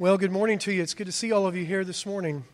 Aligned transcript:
Well, 0.00 0.16
good 0.16 0.30
morning 0.30 0.60
to 0.60 0.72
you. 0.72 0.80
It's 0.80 0.94
good 0.94 1.08
to 1.08 1.12
see 1.12 1.32
all 1.32 1.44
of 1.44 1.56
you 1.56 1.64
here 1.64 1.82
this 1.82 2.06
morning. 2.06 2.44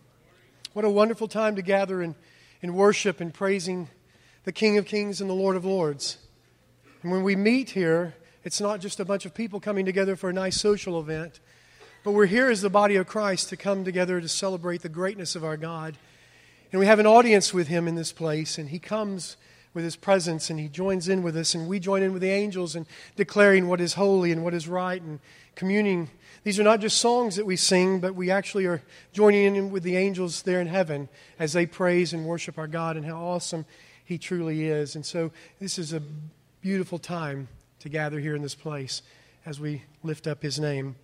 What 0.72 0.86
a 0.86 0.88
wonderful 0.88 1.28
time 1.28 1.56
to 1.56 1.62
gather 1.62 2.00
in, 2.00 2.14
in 2.62 2.72
worship 2.72 3.20
and 3.20 3.34
praising 3.34 3.90
the 4.44 4.52
King 4.52 4.78
of 4.78 4.86
Kings 4.86 5.20
and 5.20 5.28
the 5.28 5.34
Lord 5.34 5.54
of 5.54 5.62
Lords. 5.62 6.16
And 7.02 7.12
when 7.12 7.22
we 7.22 7.36
meet 7.36 7.68
here, 7.68 8.14
it's 8.44 8.62
not 8.62 8.80
just 8.80 8.98
a 8.98 9.04
bunch 9.04 9.26
of 9.26 9.34
people 9.34 9.60
coming 9.60 9.84
together 9.84 10.16
for 10.16 10.30
a 10.30 10.32
nice 10.32 10.58
social 10.58 10.98
event, 10.98 11.40
but 12.02 12.12
we're 12.12 12.24
here 12.24 12.48
as 12.48 12.62
the 12.62 12.70
body 12.70 12.96
of 12.96 13.06
Christ 13.06 13.50
to 13.50 13.58
come 13.58 13.84
together 13.84 14.22
to 14.22 14.28
celebrate 14.28 14.80
the 14.80 14.88
greatness 14.88 15.36
of 15.36 15.44
our 15.44 15.58
God. 15.58 15.98
And 16.72 16.80
we 16.80 16.86
have 16.86 16.98
an 16.98 17.06
audience 17.06 17.52
with 17.52 17.68
Him 17.68 17.86
in 17.86 17.94
this 17.94 18.10
place, 18.10 18.56
and 18.56 18.70
He 18.70 18.78
comes 18.78 19.36
with 19.74 19.84
His 19.84 19.96
presence 19.96 20.48
and 20.48 20.58
He 20.58 20.68
joins 20.68 21.10
in 21.10 21.22
with 21.22 21.36
us, 21.36 21.54
and 21.54 21.68
we 21.68 21.78
join 21.78 22.02
in 22.02 22.14
with 22.14 22.22
the 22.22 22.30
angels 22.30 22.74
in 22.74 22.86
declaring 23.16 23.68
what 23.68 23.82
is 23.82 23.92
holy 23.92 24.32
and 24.32 24.42
what 24.42 24.54
is 24.54 24.66
right 24.66 25.02
and 25.02 25.20
communing 25.54 26.08
these 26.44 26.60
are 26.60 26.62
not 26.62 26.80
just 26.80 26.98
songs 26.98 27.36
that 27.36 27.46
we 27.46 27.56
sing, 27.56 28.00
but 28.00 28.14
we 28.14 28.30
actually 28.30 28.66
are 28.66 28.82
joining 29.12 29.56
in 29.56 29.70
with 29.70 29.82
the 29.82 29.96
angels 29.96 30.42
there 30.42 30.60
in 30.60 30.66
heaven 30.66 31.08
as 31.38 31.54
they 31.54 31.64
praise 31.64 32.12
and 32.12 32.26
worship 32.26 32.58
our 32.58 32.66
God 32.66 32.96
and 32.96 33.06
how 33.06 33.16
awesome 33.16 33.64
He 34.04 34.18
truly 34.18 34.64
is. 34.64 34.94
And 34.94 35.06
so 35.06 35.32
this 35.58 35.78
is 35.78 35.94
a 35.94 36.02
beautiful 36.60 36.98
time 36.98 37.48
to 37.80 37.88
gather 37.88 38.20
here 38.20 38.36
in 38.36 38.42
this 38.42 38.54
place 38.54 39.00
as 39.46 39.58
we 39.58 39.82
lift 40.02 40.26
up 40.26 40.42
His 40.42 40.60
name. 40.60 40.96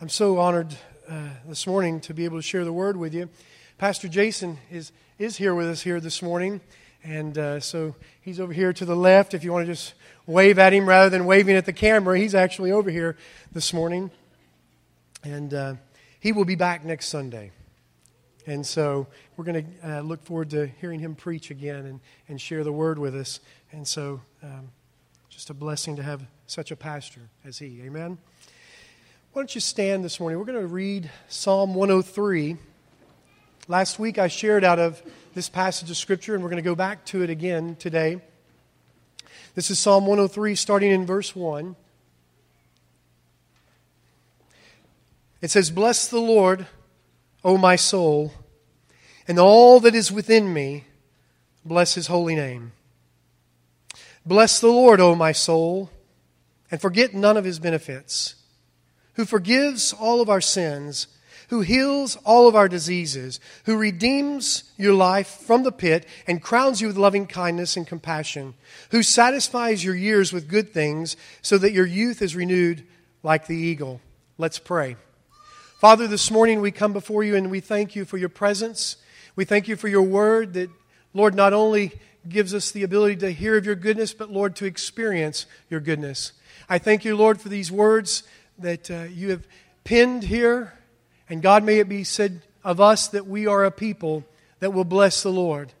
I'm 0.00 0.08
so 0.08 0.38
honored 0.38 0.76
uh, 1.08 1.28
this 1.46 1.66
morning 1.68 2.00
to 2.00 2.14
be 2.14 2.24
able 2.24 2.38
to 2.38 2.42
share 2.42 2.64
the 2.64 2.72
word 2.72 2.96
with 2.96 3.14
you. 3.14 3.28
Pastor 3.78 4.08
Jason 4.08 4.58
is, 4.72 4.90
is 5.18 5.36
here 5.36 5.54
with 5.54 5.68
us 5.68 5.82
here 5.82 6.00
this 6.00 6.20
morning. 6.20 6.60
And 7.02 7.36
uh, 7.38 7.60
so 7.60 7.94
he's 8.20 8.40
over 8.40 8.52
here 8.52 8.72
to 8.72 8.84
the 8.84 8.96
left. 8.96 9.34
If 9.34 9.42
you 9.44 9.52
want 9.52 9.66
to 9.66 9.72
just 9.72 9.94
wave 10.26 10.58
at 10.58 10.72
him 10.72 10.88
rather 10.88 11.08
than 11.08 11.24
waving 11.24 11.56
at 11.56 11.64
the 11.64 11.72
camera, 11.72 12.18
he's 12.18 12.34
actually 12.34 12.72
over 12.72 12.90
here 12.90 13.16
this 13.52 13.72
morning. 13.72 14.10
And 15.24 15.52
uh, 15.54 15.74
he 16.20 16.32
will 16.32 16.44
be 16.44 16.54
back 16.54 16.84
next 16.84 17.06
Sunday. 17.06 17.52
And 18.46 18.66
so 18.66 19.06
we're 19.36 19.44
going 19.44 19.64
to 19.82 19.98
uh, 19.98 20.00
look 20.00 20.22
forward 20.24 20.50
to 20.50 20.66
hearing 20.66 21.00
him 21.00 21.14
preach 21.14 21.50
again 21.50 21.86
and, 21.86 22.00
and 22.28 22.40
share 22.40 22.64
the 22.64 22.72
word 22.72 22.98
with 22.98 23.14
us. 23.14 23.40
And 23.72 23.86
so 23.86 24.20
um, 24.42 24.70
just 25.28 25.50
a 25.50 25.54
blessing 25.54 25.96
to 25.96 26.02
have 26.02 26.22
such 26.46 26.70
a 26.70 26.76
pastor 26.76 27.20
as 27.44 27.58
he. 27.58 27.80
Amen. 27.82 28.18
Why 29.32 29.42
don't 29.42 29.54
you 29.54 29.60
stand 29.60 30.04
this 30.04 30.18
morning? 30.18 30.38
We're 30.38 30.44
going 30.44 30.60
to 30.60 30.66
read 30.66 31.10
Psalm 31.28 31.74
103. 31.74 32.56
Last 33.68 33.98
week 33.98 34.18
I 34.18 34.28
shared 34.28 34.64
out 34.64 34.78
of 34.78 35.00
this 35.32 35.48
passage 35.48 35.90
of 35.90 35.96
Scripture, 35.96 36.34
and 36.34 36.42
we're 36.42 36.50
going 36.50 36.62
to 36.62 36.68
go 36.68 36.74
back 36.74 37.04
to 37.06 37.22
it 37.22 37.30
again 37.30 37.76
today. 37.76 38.20
This 39.54 39.70
is 39.70 39.78
Psalm 39.78 40.06
103, 40.06 40.56
starting 40.56 40.90
in 40.90 41.06
verse 41.06 41.36
1. 41.36 41.76
It 45.40 45.50
says, 45.50 45.70
Bless 45.70 46.08
the 46.08 46.18
Lord, 46.18 46.66
O 47.44 47.56
my 47.56 47.76
soul, 47.76 48.32
and 49.28 49.38
all 49.38 49.78
that 49.80 49.94
is 49.94 50.10
within 50.10 50.52
me, 50.52 50.84
bless 51.64 51.94
his 51.94 52.08
holy 52.08 52.34
name. 52.34 52.72
Bless 54.26 54.60
the 54.60 54.68
Lord, 54.68 55.00
O 55.00 55.14
my 55.14 55.32
soul, 55.32 55.90
and 56.72 56.80
forget 56.80 57.14
none 57.14 57.36
of 57.36 57.44
his 57.44 57.60
benefits, 57.60 58.34
who 59.14 59.24
forgives 59.24 59.92
all 59.92 60.20
of 60.20 60.28
our 60.28 60.40
sins 60.40 61.06
who 61.50 61.62
heals 61.62 62.16
all 62.24 62.46
of 62.46 62.54
our 62.54 62.68
diseases, 62.68 63.40
who 63.64 63.76
redeems 63.76 64.62
your 64.76 64.94
life 64.94 65.26
from 65.26 65.64
the 65.64 65.72
pit 65.72 66.06
and 66.28 66.40
crowns 66.40 66.80
you 66.80 66.86
with 66.86 66.96
loving 66.96 67.26
kindness 67.26 67.76
and 67.76 67.88
compassion, 67.88 68.54
who 68.92 69.02
satisfies 69.02 69.84
your 69.84 69.96
years 69.96 70.32
with 70.32 70.48
good 70.48 70.72
things 70.72 71.16
so 71.42 71.58
that 71.58 71.72
your 71.72 71.84
youth 71.84 72.22
is 72.22 72.36
renewed 72.36 72.86
like 73.24 73.48
the 73.48 73.56
eagle. 73.56 74.00
Let's 74.38 74.60
pray. 74.60 74.94
Father, 75.80 76.06
this 76.06 76.30
morning 76.30 76.60
we 76.60 76.70
come 76.70 76.92
before 76.92 77.24
you 77.24 77.34
and 77.34 77.50
we 77.50 77.58
thank 77.58 77.96
you 77.96 78.04
for 78.04 78.16
your 78.16 78.28
presence. 78.28 78.94
We 79.34 79.44
thank 79.44 79.66
you 79.66 79.74
for 79.74 79.88
your 79.88 80.02
word 80.02 80.54
that, 80.54 80.70
Lord, 81.14 81.34
not 81.34 81.52
only 81.52 81.98
gives 82.28 82.54
us 82.54 82.70
the 82.70 82.84
ability 82.84 83.16
to 83.16 83.32
hear 83.32 83.56
of 83.56 83.66
your 83.66 83.74
goodness, 83.74 84.14
but, 84.14 84.30
Lord, 84.30 84.54
to 84.56 84.66
experience 84.66 85.46
your 85.68 85.80
goodness. 85.80 86.30
I 86.68 86.78
thank 86.78 87.04
you, 87.04 87.16
Lord, 87.16 87.40
for 87.40 87.48
these 87.48 87.72
words 87.72 88.22
that 88.56 88.88
uh, 88.88 89.08
you 89.10 89.30
have 89.30 89.48
pinned 89.82 90.22
here 90.22 90.74
and 91.30 91.40
God, 91.40 91.64
may 91.64 91.78
it 91.78 91.88
be 91.88 92.04
said 92.04 92.42
of 92.62 92.80
us 92.80 93.08
that 93.08 93.26
we 93.26 93.46
are 93.46 93.64
a 93.64 93.70
people 93.70 94.24
that 94.58 94.72
will 94.72 94.84
bless 94.84 95.22
the 95.22 95.30
Lord. 95.30 95.72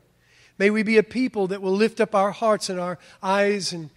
May 0.56 0.70
we 0.70 0.82
be 0.82 0.96
a 0.96 1.02
people 1.02 1.48
that 1.48 1.60
will 1.60 1.72
lift 1.72 2.00
up 2.00 2.14
our 2.14 2.30
hearts 2.30 2.68
and 2.68 2.78
our 2.78 2.98
eyes 3.22 3.72
and 3.72 3.90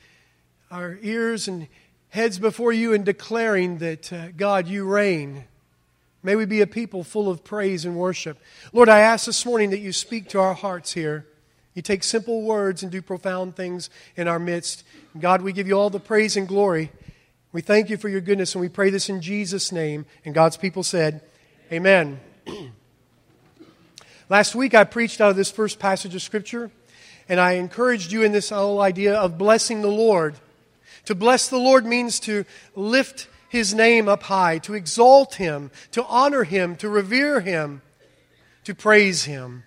our 0.72 0.97
ears 1.02 1.47
and 1.47 1.68
heads 2.09 2.40
before 2.40 2.74
you 2.74 2.94
in 2.94 3.03
declaring 3.03 3.78
that, 3.78 4.12
uh, 4.12 4.31
God, 4.31 4.68
you 4.68 4.86
reign. 4.86 5.46
May 6.24 6.36
we 6.36 6.46
be 6.46 6.62
a 6.62 6.68
people 6.68 7.03
full 7.03 7.30
of 7.30 7.44
praise 7.44 7.85
and 7.85 7.96
worship. 7.96 8.40
Lord, 8.72 8.90
I 8.90 9.00
ask 9.00 9.25
this 9.25 9.46
morning 9.46 9.72
that 9.72 9.80
you 9.80 9.91
speak 9.91 10.30
to 10.30 10.40
our 10.40 10.53
hearts 10.53 10.94
here. 10.94 11.28
You 11.74 11.81
take 11.81 12.03
simple 12.03 12.44
words 12.44 12.81
and 12.81 12.91
do 12.91 13.02
profound 13.02 13.56
things 13.56 13.90
in 14.16 14.28
our 14.28 14.40
midst. 14.40 14.84
God, 15.20 15.41
we 15.41 15.53
give 15.53 15.68
you 15.68 15.78
all 15.78 15.90
the 15.90 16.00
praise 16.00 16.38
and 16.38 16.47
glory. 16.47 16.91
We 17.52 17.62
thank 17.62 17.90
you 17.90 17.97
for 17.97 18.09
your 18.09 18.22
goodness, 18.22 18.56
and 18.56 18.62
we 18.62 18.70
pray 18.70 18.90
this 18.90 19.09
in 19.09 19.22
Jesus' 19.22 19.72
name. 19.72 20.06
And 20.24 20.34
God's 20.34 20.58
people 20.58 20.84
said, 20.84 21.22
Amen. 21.72 22.19
Last 24.29 24.53
week 24.53 24.74
I 24.74 24.84
preached 24.84 25.22
out 25.22 25.29
of 25.29 25.35
this 25.35 25.50
first 25.50 25.79
passage 25.79 26.13
of 26.13 26.22
Scripture, 26.22 26.72
and 27.29 27.40
I 27.40 27.53
encouraged 27.53 28.12
you 28.12 28.22
in 28.24 28.31
this 28.31 28.50
whole 28.50 28.81
idea 28.81 29.16
of 29.16 29.38
blessing 29.38 29.81
the 29.81 29.88
Lord. 29.88 30.35
To 31.06 31.16
bless 31.16 31.47
the 31.47 31.57
Lord 31.57 31.85
means 31.85 32.19
to 32.22 32.46
lift 32.75 33.28
his 33.47 33.73
name 33.73 34.09
up 34.09 34.23
high, 34.23 34.57
to 34.59 34.73
exalt 34.73 35.35
him, 35.35 35.72
to 35.91 36.03
honor 36.06 36.44
him, 36.44 36.75
to 36.78 36.90
revere 36.90 37.40
him, 37.40 37.81
to 38.66 38.75
praise 38.75 39.23
him. 39.23 39.63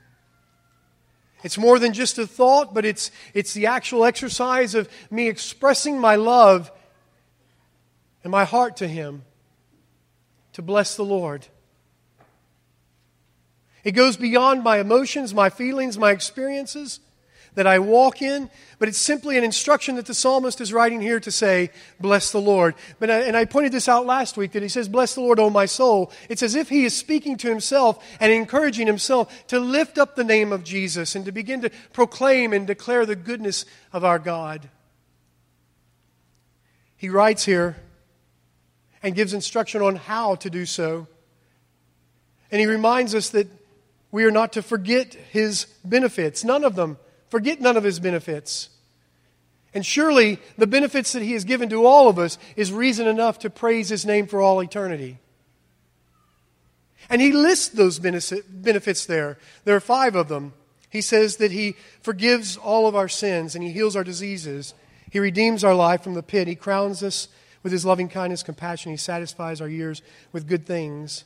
It's 1.44 1.58
more 1.58 1.78
than 1.78 1.92
just 1.92 2.18
a 2.18 2.26
thought, 2.26 2.74
but 2.74 2.84
it's, 2.84 3.10
it's 3.32 3.54
the 3.54 3.66
actual 3.66 4.04
exercise 4.04 4.74
of 4.74 4.88
me 5.10 5.28
expressing 5.28 5.98
my 5.98 6.16
love 6.16 6.70
and 8.22 8.30
my 8.30 8.44
heart 8.44 8.76
to 8.78 8.88
him 8.88 9.24
to 10.52 10.62
bless 10.62 10.96
the 10.96 11.04
Lord. 11.04 11.46
It 13.86 13.92
goes 13.92 14.16
beyond 14.16 14.64
my 14.64 14.80
emotions, 14.80 15.32
my 15.32 15.48
feelings, 15.48 15.96
my 15.96 16.10
experiences 16.10 16.98
that 17.54 17.68
I 17.68 17.78
walk 17.78 18.20
in, 18.20 18.50
but 18.80 18.88
it's 18.88 18.98
simply 18.98 19.38
an 19.38 19.44
instruction 19.44 19.94
that 19.94 20.06
the 20.06 20.12
psalmist 20.12 20.60
is 20.60 20.72
writing 20.72 21.00
here 21.00 21.20
to 21.20 21.30
say, 21.30 21.70
Bless 22.00 22.32
the 22.32 22.40
Lord. 22.40 22.74
But, 22.98 23.12
I, 23.12 23.20
and 23.20 23.36
I 23.36 23.44
pointed 23.44 23.70
this 23.70 23.88
out 23.88 24.04
last 24.04 24.36
week 24.36 24.50
that 24.52 24.62
he 24.64 24.68
says, 24.68 24.88
Bless 24.88 25.14
the 25.14 25.20
Lord, 25.20 25.38
O 25.38 25.50
my 25.50 25.66
soul. 25.66 26.10
It's 26.28 26.42
as 26.42 26.56
if 26.56 26.68
he 26.68 26.84
is 26.84 26.96
speaking 26.96 27.36
to 27.36 27.48
himself 27.48 28.04
and 28.18 28.32
encouraging 28.32 28.88
himself 28.88 29.46
to 29.46 29.60
lift 29.60 29.98
up 29.98 30.16
the 30.16 30.24
name 30.24 30.52
of 30.52 30.64
Jesus 30.64 31.14
and 31.14 31.24
to 31.24 31.30
begin 31.30 31.60
to 31.60 31.70
proclaim 31.92 32.52
and 32.52 32.66
declare 32.66 33.06
the 33.06 33.14
goodness 33.14 33.66
of 33.92 34.04
our 34.04 34.18
God. 34.18 34.68
He 36.96 37.08
writes 37.08 37.44
here 37.44 37.76
and 39.00 39.14
gives 39.14 39.32
instruction 39.32 39.80
on 39.80 39.94
how 39.94 40.34
to 40.34 40.50
do 40.50 40.66
so. 40.66 41.06
And 42.50 42.60
he 42.60 42.66
reminds 42.66 43.14
us 43.14 43.30
that 43.30 43.48
we 44.16 44.24
are 44.24 44.30
not 44.30 44.54
to 44.54 44.62
forget 44.62 45.12
his 45.12 45.66
benefits, 45.84 46.42
none 46.42 46.64
of 46.64 46.74
them. 46.74 46.96
Forget 47.28 47.60
none 47.60 47.76
of 47.76 47.84
his 47.84 48.00
benefits. 48.00 48.70
And 49.74 49.84
surely 49.84 50.38
the 50.56 50.66
benefits 50.66 51.12
that 51.12 51.20
he 51.20 51.34
has 51.34 51.44
given 51.44 51.68
to 51.68 51.84
all 51.84 52.08
of 52.08 52.18
us 52.18 52.38
is 52.56 52.72
reason 52.72 53.06
enough 53.06 53.38
to 53.40 53.50
praise 53.50 53.90
his 53.90 54.06
name 54.06 54.26
for 54.26 54.40
all 54.40 54.62
eternity. 54.62 55.18
And 57.10 57.20
he 57.20 57.30
lists 57.30 57.68
those 57.68 57.98
benefits 57.98 59.04
there. 59.04 59.36
There 59.64 59.76
are 59.76 59.80
five 59.80 60.16
of 60.16 60.28
them. 60.28 60.54
He 60.88 61.02
says 61.02 61.36
that 61.36 61.52
he 61.52 61.76
forgives 62.00 62.56
all 62.56 62.88
of 62.88 62.96
our 62.96 63.08
sins 63.08 63.54
and 63.54 63.62
he 63.62 63.70
heals 63.70 63.96
our 63.96 64.04
diseases. 64.04 64.72
He 65.10 65.18
redeems 65.18 65.62
our 65.62 65.74
life 65.74 66.02
from 66.02 66.14
the 66.14 66.22
pit. 66.22 66.48
He 66.48 66.54
crowns 66.54 67.02
us 67.02 67.28
with 67.62 67.70
his 67.70 67.84
loving 67.84 68.08
kindness, 68.08 68.42
compassion. 68.42 68.92
He 68.92 68.96
satisfies 68.96 69.60
our 69.60 69.68
years 69.68 70.00
with 70.32 70.48
good 70.48 70.64
things. 70.64 71.24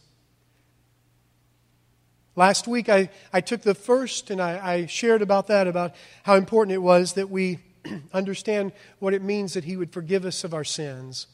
Last 2.41 2.67
week, 2.67 2.89
I, 2.89 3.11
I 3.35 3.43
took 3.43 3.61
the 3.61 3.75
first 3.75 4.31
and 4.31 4.41
I, 4.41 4.67
I 4.67 4.87
shared 4.87 5.21
about 5.21 5.49
that, 5.49 5.67
about 5.67 5.95
how 6.23 6.37
important 6.37 6.73
it 6.73 6.79
was 6.79 7.13
that 7.13 7.29
we 7.29 7.59
understand 8.15 8.73
what 8.99 9.13
it 9.13 9.21
means 9.21 9.53
that 9.53 9.65
He 9.65 9.77
would 9.77 9.93
forgive 9.93 10.25
us 10.25 10.43
of 10.43 10.55
our 10.55 10.65
sins 10.65 11.27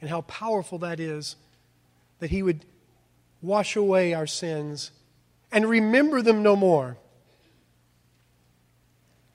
and 0.00 0.08
how 0.08 0.20
powerful 0.20 0.78
that 0.78 1.00
is, 1.00 1.34
that 2.20 2.30
He 2.30 2.40
would 2.40 2.64
wash 3.42 3.74
away 3.74 4.14
our 4.14 4.28
sins 4.28 4.92
and 5.50 5.68
remember 5.68 6.22
them 6.22 6.40
no 6.40 6.54
more. 6.54 6.96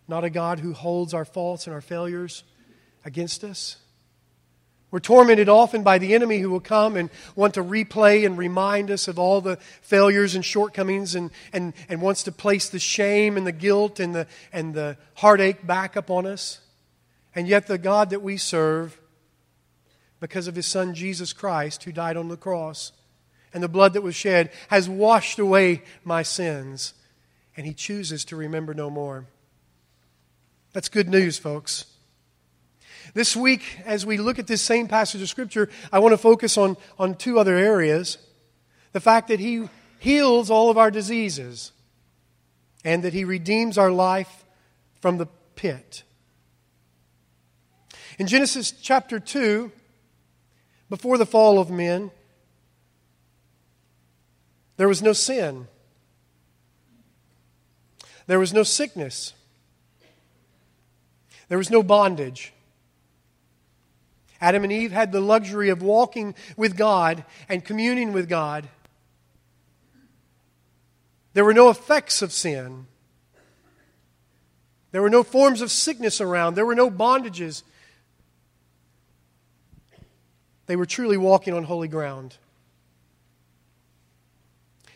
Not 0.08 0.24
a 0.24 0.30
God 0.30 0.62
who 0.62 0.72
holds 0.72 1.14
our 1.14 1.26
faults 1.26 1.68
and 1.68 1.74
our 1.74 1.82
failures 1.82 2.46
against 3.04 3.44
us 3.44 3.76
we're 4.92 5.00
tormented 5.00 5.50
often 5.50 5.84
by 5.84 6.00
the 6.00 6.16
enemy 6.16 6.40
who 6.40 6.50
will 6.50 6.60
come 6.60 6.96
and 6.96 7.12
want 7.36 7.54
to 7.54 7.64
replay 7.64 8.26
and 8.26 8.38
remind 8.38 8.90
us 8.90 9.08
of 9.08 9.20
all 9.20 9.40
the 9.40 9.58
failures 9.82 10.34
and 10.34 10.44
shortcomings 10.44 11.14
and, 11.14 11.30
and, 11.54 11.74
and 11.88 12.02
wants 12.02 12.24
to 12.24 12.32
place 12.32 12.70
the 12.70 12.80
shame 12.80 13.38
and 13.38 13.46
the 13.46 13.52
guilt 13.52 14.00
and 14.00 14.16
the, 14.16 14.26
and 14.52 14.74
the 14.74 14.98
heartache 15.16 15.66
back 15.66 15.96
upon 15.96 16.26
us. 16.26 16.60
And 17.36 17.48
yet, 17.48 17.68
the 17.68 17.78
God 17.78 18.10
that 18.10 18.24
we 18.24 18.38
serve 18.38 19.00
because 20.20 20.48
of 20.48 20.56
his 20.56 20.66
son 20.66 20.96
Jesus 20.96 21.34
Christ, 21.34 21.84
who 21.84 21.92
died 21.92 22.18
on 22.18 22.28
the 22.28 22.36
cross, 22.36 22.92
and 23.54 23.62
the 23.62 23.68
blood 23.68 23.94
that 23.94 24.02
was 24.02 24.16
shed 24.16 24.52
has 24.70 24.90
washed 24.90 25.38
away 25.38 25.84
my 26.04 26.24
sins, 26.24 26.96
and 27.56 27.68
he 27.68 27.74
chooses 27.74 28.26
to 28.26 28.36
remember 28.36 28.74
no 28.74 28.90
more. 28.90 29.26
That's 30.74 30.90
good 30.90 31.10
news, 31.10 31.38
folks. 31.38 31.86
This 33.14 33.36
week, 33.36 33.80
as 33.86 34.06
we 34.06 34.18
look 34.18 34.40
at 34.40 34.48
this 34.48 34.62
same 34.62 34.88
passage 34.88 35.22
of 35.22 35.30
Scripture, 35.30 35.70
I 35.92 36.00
want 36.00 36.14
to 36.14 36.18
focus 36.18 36.58
on, 36.58 36.78
on 36.98 37.16
two 37.16 37.40
other 37.40 37.56
areas. 37.56 38.18
The 38.92 39.00
fact 39.00 39.30
that 39.30 39.40
He 39.40 39.68
heals 40.00 40.50
all 40.50 40.70
of 40.70 40.78
our 40.78 40.92
diseases, 40.92 41.72
and 42.84 43.04
that 43.04 43.14
He 43.14 43.24
redeems 43.24 43.78
our 43.78 43.92
life 43.92 44.46
from 45.02 45.18
the 45.18 45.28
pit. 45.56 46.04
In 48.18 48.28
Genesis 48.28 48.72
chapter 48.72 49.20
2, 49.20 49.72
before 50.90 51.18
the 51.18 51.26
fall 51.26 51.60
of 51.60 51.70
men, 51.70 52.12
there 54.78 54.88
was 54.88 55.02
no 55.02 55.14
sin. 55.14 55.68
There 58.28 58.40
was 58.40 58.54
no 58.54 58.64
sickness. 58.64 59.34
There 61.48 61.58
was 61.58 61.70
no 61.72 61.82
bondage. 61.82 62.54
Adam 64.42 64.64
and 64.64 64.72
Eve 64.72 64.92
had 64.92 65.12
the 65.12 65.20
luxury 65.20 65.70
of 65.70 65.82
walking 65.82 66.34
with 66.56 66.78
God 66.78 67.26
and 67.48 67.64
communing 67.64 68.14
with 68.14 68.30
God. 68.30 68.68
There 71.34 71.46
were 71.46 71.54
no 71.54 71.70
effects 71.70 72.22
of 72.22 72.32
sin. 72.32 72.88
There 74.92 75.02
were 75.02 75.10
no 75.10 75.24
forms 75.24 75.62
of 75.62 75.72
sickness 75.72 76.20
around. 76.20 76.56
There 76.56 76.66
were 76.66 76.76
no 76.76 76.90
bondages. 76.90 77.64
They 80.66 80.76
were 80.76 80.86
truly 80.86 81.18
walking 81.18 81.54
on 81.54 81.64
holy 81.64 81.88
ground. 81.88 82.38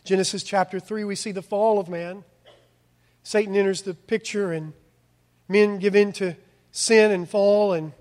Genesis 0.03 0.43
chapter 0.43 0.79
3, 0.79 1.03
we 1.03 1.15
see 1.15 1.31
the 1.31 1.41
fall 1.41 1.79
of 1.79 1.87
man. 1.89 2.23
Satan 3.23 3.55
enters 3.55 3.83
the 3.83 3.93
picture, 3.93 4.51
and 4.51 4.73
men 5.47 5.79
give 5.79 5.95
in 5.95 6.11
to 6.13 6.35
sin 6.71 7.11
and 7.11 7.29
fall, 7.29 7.73
and 7.73 7.93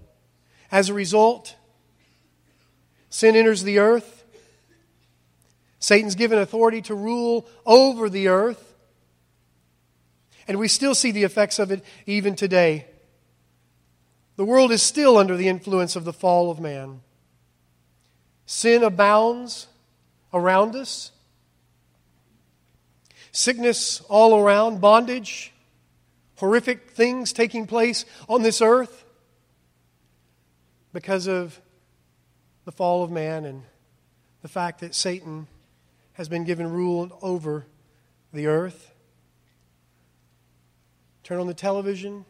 as 0.73 0.89
a 0.89 0.95
result, 0.95 1.55
sin 3.11 3.37
enters 3.37 3.63
the 3.63 3.79
earth. 3.79 4.25
Satan's 5.79 6.15
given 6.15 6.39
authority 6.39 6.81
to 6.83 6.95
rule 6.95 7.47
over 7.67 8.09
the 8.09 8.29
earth. 8.29 8.75
And 10.49 10.59
we 10.59 10.69
still 10.69 10.95
see 10.95 11.11
the 11.11 11.25
effects 11.25 11.59
of 11.59 11.71
it 11.71 11.85
even 12.07 12.35
today. 12.35 12.87
The 14.37 14.45
world 14.47 14.73
is 14.73 14.83
still 14.83 15.19
under 15.19 15.37
the 15.37 15.49
influence 15.49 15.95
of 15.95 16.05
the 16.05 16.13
fall 16.13 16.51
of 16.51 16.59
man. 16.59 17.03
Sin 18.47 18.83
abounds 18.83 19.67
around 20.33 20.75
us. 20.75 21.13
Sickness 23.31 24.01
all 24.09 24.39
around, 24.39 24.81
bondage, 24.81 25.53
horrific 26.37 26.93
things 26.93 27.33
taking 27.33 27.67
place 27.67 28.05
on 28.29 28.43
this 28.43 28.63
earth 28.63 29.02
because 30.93 31.27
of 31.27 31.61
the 32.65 32.73
fall 32.73 33.03
of 33.03 33.11
man 33.11 33.45
and 33.45 33.63
the 34.43 34.49
fact 34.49 34.81
that 34.81 34.95
Satan 34.95 35.47
has 36.15 36.29
been 36.29 36.45
given 36.45 36.71
rule 36.71 37.19
over 37.23 37.67
the 38.33 38.47
earth. 38.47 38.91
Turn 41.23 41.41
on 41.41 41.47
the 41.47 41.55
television, 41.55 42.25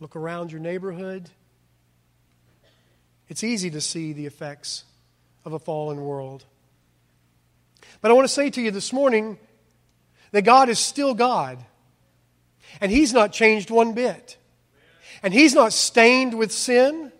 look 0.00 0.16
around 0.16 0.52
your 0.52 0.60
neighborhood. 0.60 1.28
It's 3.28 3.44
easy 3.44 3.70
to 3.70 3.80
see 3.80 4.12
the 4.12 4.26
effects 4.26 4.84
of 5.44 5.52
a 5.52 5.58
fallen 5.58 6.02
world. 6.02 6.44
But 8.00 8.10
I 8.10 8.14
want 8.14 8.26
to 8.26 8.32
say 8.32 8.50
to 8.50 8.60
you 8.60 8.70
this 8.70 8.92
morning 8.92 9.38
that 10.32 10.42
God 10.42 10.68
is 10.68 10.78
still 10.78 11.14
God. 11.14 11.64
And 12.80 12.90
He's 12.90 13.12
not 13.12 13.32
changed 13.32 13.70
one 13.70 13.92
bit. 13.92 14.36
And 15.22 15.32
He's 15.32 15.54
not 15.54 15.72
stained 15.72 16.34
with 16.34 16.52
sin. 16.52 17.12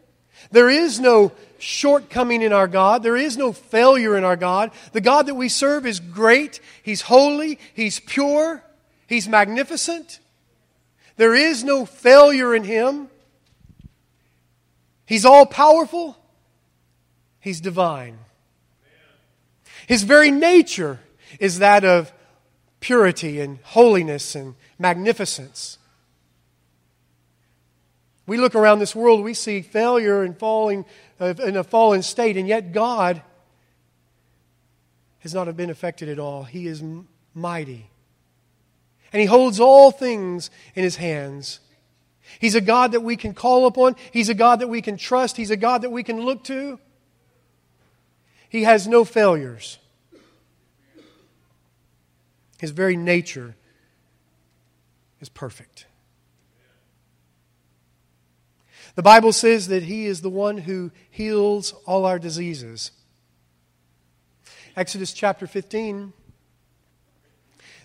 There 0.50 0.68
is 0.68 1.00
no 1.00 1.32
shortcoming 1.58 2.42
in 2.42 2.52
our 2.52 2.66
God. 2.66 3.02
There 3.02 3.16
is 3.16 3.36
no 3.36 3.52
failure 3.52 4.16
in 4.16 4.24
our 4.24 4.36
God. 4.36 4.72
The 4.92 5.00
God 5.00 5.26
that 5.26 5.34
we 5.34 5.48
serve 5.48 5.86
is 5.86 6.00
great. 6.00 6.60
He's 6.82 7.02
holy. 7.02 7.58
He's 7.74 8.00
pure. 8.00 8.62
He's 9.06 9.28
magnificent. 9.28 10.18
There 11.16 11.34
is 11.34 11.62
no 11.62 11.84
failure 11.84 12.54
in 12.54 12.64
Him. 12.64 13.08
He's 15.06 15.24
all 15.24 15.46
powerful. 15.46 16.16
He's 17.40 17.60
divine. 17.60 18.18
His 19.86 20.04
very 20.04 20.30
nature 20.30 21.00
is 21.38 21.58
that 21.58 21.84
of 21.84 22.12
purity 22.80 23.40
and 23.40 23.58
holiness 23.62 24.34
and 24.34 24.54
magnificence. 24.78 25.78
We 28.26 28.36
look 28.38 28.54
around 28.54 28.78
this 28.78 28.94
world, 28.94 29.24
we 29.24 29.34
see 29.34 29.62
failure 29.62 30.22
and 30.22 30.38
falling 30.38 30.84
uh, 31.20 31.34
in 31.44 31.56
a 31.56 31.64
fallen 31.64 32.02
state, 32.02 32.36
and 32.36 32.46
yet 32.46 32.72
God 32.72 33.22
has 35.20 35.34
not 35.34 35.54
been 35.56 35.70
affected 35.70 36.08
at 36.08 36.18
all. 36.18 36.44
He 36.44 36.66
is 36.66 36.82
mighty. 37.34 37.90
And 39.12 39.20
He 39.20 39.26
holds 39.26 39.60
all 39.60 39.90
things 39.90 40.50
in 40.74 40.84
His 40.84 40.96
hands. 40.96 41.60
He's 42.38 42.54
a 42.54 42.60
God 42.60 42.92
that 42.92 43.00
we 43.02 43.16
can 43.16 43.34
call 43.34 43.66
upon. 43.66 43.96
He's 44.12 44.28
a 44.28 44.34
God 44.34 44.60
that 44.60 44.68
we 44.68 44.82
can 44.82 44.96
trust. 44.96 45.36
He's 45.36 45.50
a 45.50 45.56
God 45.56 45.82
that 45.82 45.90
we 45.90 46.02
can 46.02 46.20
look 46.20 46.44
to. 46.44 46.78
He 48.48 48.64
has 48.64 48.86
no 48.86 49.04
failures. 49.04 49.78
His 52.58 52.70
very 52.70 52.96
nature 52.96 53.56
is 55.20 55.28
perfect. 55.28 55.86
The 58.94 59.02
Bible 59.02 59.32
says 59.32 59.68
that 59.68 59.84
He 59.84 60.06
is 60.06 60.20
the 60.20 60.30
one 60.30 60.58
who 60.58 60.90
heals 61.10 61.72
all 61.86 62.04
our 62.04 62.18
diseases. 62.18 62.90
Exodus 64.76 65.12
chapter 65.12 65.46
15, 65.46 66.12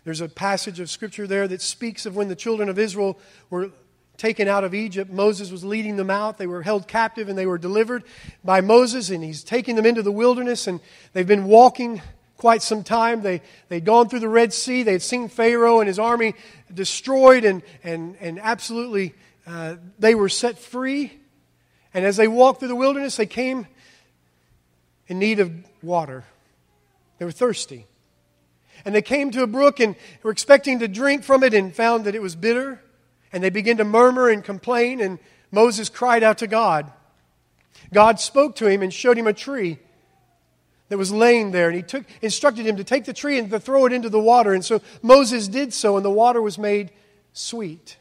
there's 0.03 0.21
a 0.21 0.29
passage 0.29 0.79
of 0.79 0.89
Scripture 0.89 1.27
there 1.27 1.47
that 1.47 1.61
speaks 1.61 2.05
of 2.05 2.15
when 2.15 2.29
the 2.29 2.35
children 2.35 2.69
of 2.69 2.79
Israel 2.79 3.19
were 3.49 3.71
taken 4.17 4.47
out 4.47 4.63
of 4.63 4.73
Egypt. 4.73 5.11
Moses 5.11 5.51
was 5.51 5.63
leading 5.63 5.95
them 5.95 6.09
out. 6.09 6.37
They 6.37 6.47
were 6.47 6.61
held 6.61 6.87
captive 6.87 7.29
and 7.29 7.37
they 7.37 7.45
were 7.45 7.57
delivered 7.57 8.03
by 8.43 8.61
Moses, 8.61 9.09
and 9.09 9.23
he's 9.23 9.43
taking 9.43 9.75
them 9.75 9.85
into 9.85 10.01
the 10.01 10.11
wilderness, 10.11 10.67
and 10.67 10.79
they've 11.13 11.27
been 11.27 11.45
walking 11.45 12.01
quite 12.37 12.61
some 12.61 12.83
time. 12.83 13.21
They, 13.21 13.41
they'd 13.69 13.85
gone 13.85 14.09
through 14.09 14.21
the 14.21 14.29
Red 14.29 14.53
Sea. 14.53 14.83
They'd 14.83 15.01
seen 15.01 15.27
Pharaoh 15.29 15.79
and 15.79 15.87
his 15.87 15.99
army 15.99 16.35
destroyed, 16.73 17.45
and, 17.45 17.61
and, 17.83 18.15
and 18.19 18.39
absolutely 18.39 19.13
uh, 19.47 19.75
they 19.97 20.13
were 20.13 20.29
set 20.29 20.59
free. 20.59 21.13
And 21.93 22.05
as 22.05 22.17
they 22.17 22.27
walked 22.27 22.59
through 22.59 22.67
the 22.67 22.75
wilderness, 22.75 23.15
they 23.15 23.25
came 23.25 23.65
in 25.07 25.19
need 25.19 25.39
of 25.39 25.51
water. 25.81 26.25
They 27.17 27.25
were 27.25 27.31
thirsty. 27.31 27.85
And 28.85 28.93
they 28.93 29.01
came 29.01 29.31
to 29.31 29.43
a 29.43 29.47
brook 29.47 29.79
and 29.79 29.95
were 30.21 30.31
expecting 30.31 30.79
to 30.79 30.87
drink 30.87 31.23
from 31.23 31.43
it 31.43 31.53
and 31.53 31.73
found 31.73 32.05
that 32.05 32.13
it 32.13 32.21
was 32.21 32.35
bitter. 32.35 32.81
And 33.31 33.43
they 33.43 33.49
began 33.49 33.77
to 33.77 33.83
murmur 33.83 34.29
and 34.29 34.43
complain, 34.43 35.01
and 35.01 35.19
Moses 35.51 35.89
cried 35.89 36.23
out 36.23 36.37
to 36.39 36.47
God. 36.47 36.91
God 37.93 38.19
spoke 38.19 38.55
to 38.57 38.67
him 38.67 38.81
and 38.81 38.93
showed 38.93 39.17
him 39.17 39.27
a 39.27 39.33
tree 39.33 39.79
that 40.89 40.97
was 40.97 41.11
laying 41.11 41.51
there, 41.51 41.67
and 41.67 41.75
he 41.75 41.83
took, 41.83 42.05
instructed 42.21 42.65
him 42.65 42.77
to 42.77 42.83
take 42.83 43.05
the 43.05 43.13
tree 43.13 43.37
and 43.37 43.49
to 43.49 43.59
throw 43.59 43.85
it 43.85 43.93
into 43.93 44.09
the 44.09 44.19
water. 44.19 44.53
And 44.53 44.63
so 44.63 44.81
Moses 45.01 45.47
did 45.47 45.73
so, 45.73 45.97
and 45.97 46.05
the 46.05 46.11
water 46.11 46.41
was 46.41 46.57
made 46.57 46.91
sweet 47.33 47.97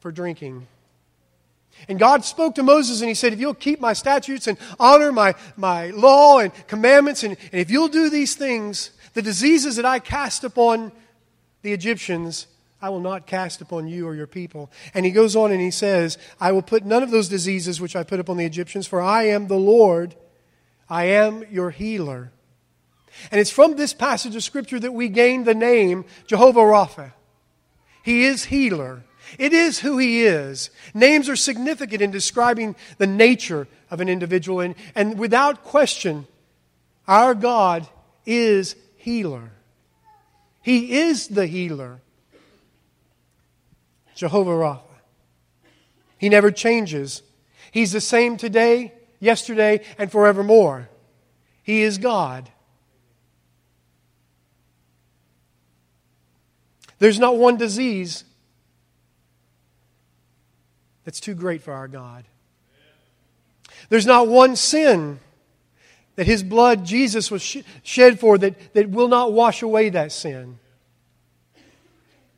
for 0.00 0.12
drinking. 0.12 0.66
And 1.88 1.98
God 1.98 2.24
spoke 2.24 2.54
to 2.56 2.62
Moses 2.62 3.00
and 3.00 3.08
he 3.08 3.14
said, 3.14 3.32
If 3.32 3.40
you'll 3.40 3.54
keep 3.54 3.80
my 3.80 3.92
statutes 3.92 4.46
and 4.46 4.58
honor 4.80 5.12
my, 5.12 5.34
my 5.56 5.90
law 5.90 6.38
and 6.38 6.52
commandments, 6.66 7.22
and, 7.22 7.36
and 7.52 7.60
if 7.60 7.70
you'll 7.70 7.88
do 7.88 8.10
these 8.10 8.34
things, 8.34 8.90
the 9.14 9.22
diseases 9.22 9.76
that 9.76 9.84
I 9.84 9.98
cast 9.98 10.44
upon 10.44 10.92
the 11.62 11.72
Egyptians, 11.72 12.46
I 12.80 12.88
will 12.90 13.00
not 13.00 13.26
cast 13.26 13.60
upon 13.60 13.88
you 13.88 14.06
or 14.06 14.14
your 14.14 14.26
people. 14.26 14.70
And 14.94 15.04
he 15.04 15.12
goes 15.12 15.36
on 15.36 15.50
and 15.52 15.60
he 15.60 15.70
says, 15.70 16.18
I 16.40 16.52
will 16.52 16.62
put 16.62 16.84
none 16.84 17.02
of 17.02 17.10
those 17.10 17.28
diseases 17.28 17.80
which 17.80 17.96
I 17.96 18.02
put 18.02 18.20
upon 18.20 18.36
the 18.36 18.44
Egyptians, 18.44 18.86
for 18.86 19.00
I 19.00 19.24
am 19.24 19.48
the 19.48 19.56
Lord, 19.56 20.14
I 20.88 21.04
am 21.04 21.44
your 21.50 21.70
healer. 21.70 22.32
And 23.30 23.40
it's 23.40 23.50
from 23.50 23.76
this 23.76 23.92
passage 23.92 24.36
of 24.36 24.44
Scripture 24.44 24.78
that 24.78 24.92
we 24.92 25.08
gain 25.08 25.44
the 25.44 25.54
name 25.54 26.04
Jehovah 26.26 26.60
Rapha. 26.60 27.12
He 28.02 28.24
is 28.24 28.44
healer. 28.44 29.02
It 29.38 29.52
is 29.52 29.80
who 29.80 29.98
he 29.98 30.24
is. 30.24 30.70
Names 30.94 31.28
are 31.28 31.36
significant 31.36 32.00
in 32.00 32.10
describing 32.10 32.76
the 32.98 33.06
nature 33.06 33.66
of 33.90 34.00
an 34.00 34.08
individual, 34.08 34.60
and, 34.60 34.74
and 34.94 35.18
without 35.18 35.64
question, 35.64 36.26
our 37.06 37.34
God 37.34 37.86
is 38.24 38.76
healer. 38.96 39.50
He 40.62 40.98
is 40.98 41.28
the 41.28 41.46
healer. 41.46 42.00
Jehovah 44.14 44.50
Rapha. 44.50 44.82
He 46.18 46.28
never 46.28 46.50
changes. 46.50 47.22
He's 47.70 47.92
the 47.92 48.00
same 48.00 48.36
today 48.36 48.92
yesterday, 49.20 49.80
and 49.98 50.10
forevermore. 50.10 50.88
He 51.62 51.82
is 51.82 51.98
God. 51.98 52.50
There's 56.98 57.18
not 57.18 57.36
one 57.36 57.56
disease 57.56 58.24
that's 61.08 61.20
too 61.20 61.34
great 61.34 61.62
for 61.62 61.72
our 61.72 61.88
God. 61.88 62.26
There's 63.88 64.04
not 64.04 64.28
one 64.28 64.56
sin 64.56 65.20
that 66.16 66.26
His 66.26 66.42
blood, 66.42 66.84
Jesus, 66.84 67.30
was 67.30 67.40
shed 67.82 68.20
for 68.20 68.36
that, 68.36 68.74
that 68.74 68.90
will 68.90 69.08
not 69.08 69.32
wash 69.32 69.62
away 69.62 69.88
that 69.88 70.12
sin. 70.12 70.58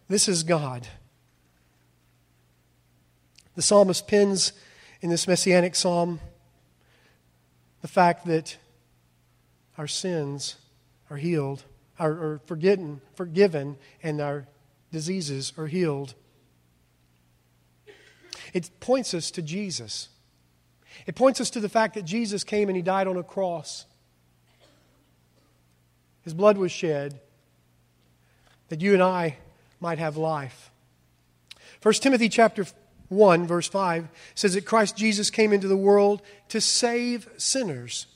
This 0.07 0.29
is 0.29 0.45
God. 0.45 0.87
The 3.57 3.62
psalmist 3.62 4.07
pins 4.07 4.53
in 5.00 5.11
this 5.11 5.27
messianic 5.27 5.75
psalm 5.75 6.21
the 7.83 7.89
fact 7.89 8.25
that 8.27 8.57
our 9.79 9.89
sins 9.89 10.55
are 11.11 11.17
healed, 11.17 11.65
are, 11.99 12.12
are 12.12 12.41
forgiven, 12.45 13.00
forgiven, 13.17 13.79
and 14.00 14.21
our 14.21 14.47
diseases 14.93 15.53
are 15.59 15.67
healed. 15.67 16.15
It 18.52 18.71
points 18.80 19.14
us 19.14 19.30
to 19.33 19.42
Jesus. 19.42 20.09
It 21.07 21.14
points 21.14 21.40
us 21.40 21.50
to 21.50 21.61
the 21.61 21.69
fact 21.69 21.95
that 21.95 22.04
Jesus 22.04 22.45
came 22.45 22.69
and 22.69 22.76
he 22.76 22.83
died 22.83 23.07
on 23.07 23.16
a 23.16 23.23
cross. 23.23 23.87
His 26.23 26.35
blood 26.35 26.59
was 26.59 26.73
shed 26.73 27.21
that 28.69 28.80
you 28.80 28.95
and 28.95 29.02
I 29.02 29.37
might 29.80 29.99
have 29.99 30.16
life. 30.16 30.71
1 31.83 31.95
Timothy 31.95 32.28
chapter 32.28 32.66
1 33.09 33.47
verse 33.47 33.69
5 33.69 34.09
says 34.35 34.54
that 34.54 34.66
Christ 34.66 34.97
Jesus 34.97 35.30
came 35.30 35.52
into 35.52 35.69
the 35.69 35.76
world 35.76 36.23
to 36.49 36.61
save 36.61 37.28
sinners. 37.37 38.07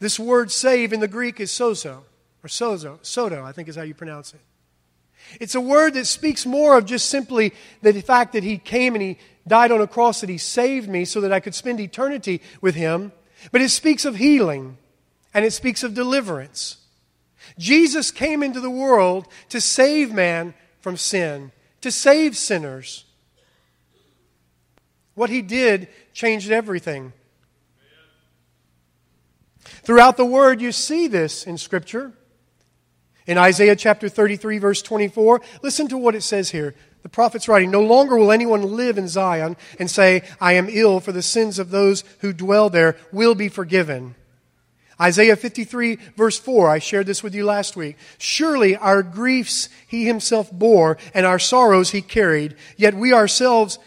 This 0.00 0.18
word 0.18 0.50
save 0.50 0.92
in 0.92 1.00
the 1.00 1.08
Greek 1.08 1.40
is 1.40 1.50
sozo 1.50 2.02
or 2.42 2.48
sozo, 2.48 2.98
sodo, 3.00 3.44
I 3.44 3.52
think 3.52 3.68
is 3.68 3.76
how 3.76 3.82
you 3.82 3.94
pronounce 3.94 4.34
it. 4.34 4.40
It's 5.40 5.54
a 5.54 5.60
word 5.60 5.94
that 5.94 6.06
speaks 6.06 6.46
more 6.46 6.78
of 6.78 6.86
just 6.86 7.08
simply 7.08 7.52
the 7.82 8.00
fact 8.00 8.32
that 8.32 8.42
he 8.42 8.58
came 8.58 8.94
and 8.94 9.02
he 9.02 9.18
died 9.46 9.72
on 9.72 9.80
a 9.80 9.86
cross, 9.86 10.20
that 10.20 10.30
he 10.30 10.38
saved 10.38 10.88
me 10.88 11.04
so 11.04 11.20
that 11.20 11.32
I 11.32 11.40
could 11.40 11.54
spend 11.54 11.80
eternity 11.80 12.40
with 12.60 12.74
him. 12.74 13.12
But 13.52 13.60
it 13.60 13.70
speaks 13.70 14.04
of 14.04 14.16
healing 14.16 14.78
and 15.34 15.44
it 15.44 15.52
speaks 15.52 15.82
of 15.82 15.94
deliverance. 15.94 16.78
Jesus 17.58 18.10
came 18.10 18.42
into 18.42 18.60
the 18.60 18.70
world 18.70 19.26
to 19.50 19.60
save 19.60 20.12
man 20.12 20.54
from 20.80 20.96
sin, 20.96 21.52
to 21.80 21.90
save 21.90 22.36
sinners. 22.36 23.04
What 25.14 25.30
he 25.30 25.42
did 25.42 25.88
changed 26.12 26.50
everything. 26.50 27.12
Throughout 29.82 30.16
the 30.16 30.24
Word, 30.24 30.60
you 30.60 30.72
see 30.72 31.08
this 31.08 31.46
in 31.46 31.58
Scripture. 31.58 32.12
In 33.28 33.36
Isaiah 33.36 33.76
chapter 33.76 34.08
33, 34.08 34.56
verse 34.56 34.80
24, 34.80 35.42
listen 35.62 35.86
to 35.88 35.98
what 35.98 36.14
it 36.14 36.22
says 36.22 36.50
here. 36.50 36.74
The 37.02 37.10
prophet's 37.10 37.46
writing, 37.46 37.70
No 37.70 37.82
longer 37.82 38.16
will 38.16 38.32
anyone 38.32 38.62
live 38.74 38.96
in 38.96 39.06
Zion 39.06 39.58
and 39.78 39.90
say, 39.90 40.22
I 40.40 40.54
am 40.54 40.70
ill, 40.70 40.98
for 40.98 41.12
the 41.12 41.20
sins 41.20 41.58
of 41.58 41.68
those 41.68 42.04
who 42.20 42.32
dwell 42.32 42.70
there 42.70 42.96
will 43.12 43.34
be 43.34 43.50
forgiven. 43.50 44.14
Isaiah 44.98 45.36
53, 45.36 45.96
verse 46.16 46.38
4, 46.38 46.70
I 46.70 46.78
shared 46.78 47.06
this 47.06 47.22
with 47.22 47.34
you 47.34 47.44
last 47.44 47.76
week. 47.76 47.98
Surely 48.16 48.76
our 48.76 49.02
griefs 49.02 49.68
he 49.86 50.06
himself 50.06 50.50
bore, 50.50 50.96
and 51.12 51.26
our 51.26 51.38
sorrows 51.38 51.90
he 51.90 52.00
carried, 52.00 52.56
yet 52.78 52.94
we 52.94 53.12
ourselves 53.12 53.78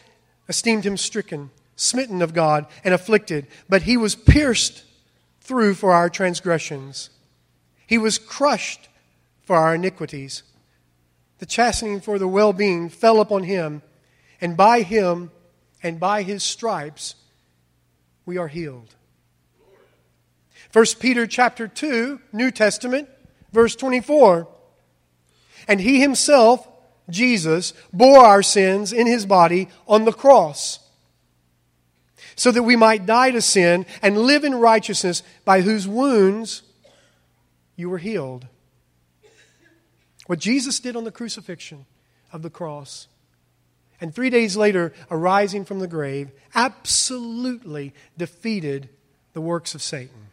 esteemed 0.50 0.86
him 0.86 0.98
stricken, 0.98 1.50
smitten 1.75 2.21
of 2.21 2.36
God, 2.36 2.67
and 2.83 2.93
afflicted. 2.93 3.48
But 3.67 3.81
he 3.81 3.98
was 3.98 4.13
pierced 4.13 4.83
through 5.41 5.74
for 5.74 5.93
our 5.93 6.12
transgressions, 6.12 7.10
he 7.88 7.98
was 7.98 8.19
crushed 8.19 8.88
for 9.51 9.58
our 9.58 9.75
iniquities. 9.75 10.43
The 11.39 11.46
chastening 11.46 12.00
for 12.00 12.17
the 12.17 12.25
well 12.25 12.53
being 12.53 12.88
fell 12.88 13.20
upon 13.20 13.43
him, 13.43 13.81
and 14.39 14.55
by 14.55 14.81
him 14.81 15.29
and 15.84 16.00
by 16.00 16.24
his 16.24 16.41
stripes 16.41 17.15
we 18.25 18.38
are 18.38 18.48
healed. 18.48 18.96
1 20.72 20.86
Peter 21.01 21.27
chapter 21.27 21.67
2, 21.67 22.22
New 22.31 22.50
Testament, 22.50 23.10
verse 23.51 23.75
24. 23.75 24.48
And 25.67 25.81
he 25.81 26.00
himself, 26.00 26.65
Jesus, 27.10 27.74
bore 27.91 28.24
our 28.24 28.43
sins 28.43 28.93
in 28.93 29.05
his 29.05 29.25
body 29.25 29.67
on 29.86 30.05
the 30.05 30.13
cross, 30.13 30.79
so 32.38 32.53
that 32.53 32.63
we 32.63 32.77
might 32.77 33.05
die 33.05 33.31
to 33.31 33.41
sin 33.41 33.86
and 34.01 34.17
live 34.17 34.46
in 34.46 34.55
righteousness, 34.55 35.24
by 35.43 35.60
whose 35.60 35.89
wounds 35.89 36.62
you 37.75 37.89
were 37.89 37.98
healed. 37.98 38.48
What 40.28 40.40
Jesus 40.40 40.80
did 40.80 40.96
on 40.96 41.04
the 41.04 41.12
crucifixion 41.12 41.86
of 42.32 42.42
the 42.42 42.50
cross, 42.50 43.08
and 44.00 44.13
three 44.13 44.30
days 44.30 44.56
later, 44.56 44.94
arising 45.10 45.66
from 45.66 45.80
the 45.80 45.88
grave, 45.88 46.32
absolutely 46.56 47.94
defeated 48.18 48.90
the 49.34 49.42
works 49.42 49.75
of 49.75 49.82
Satan. 49.82 50.28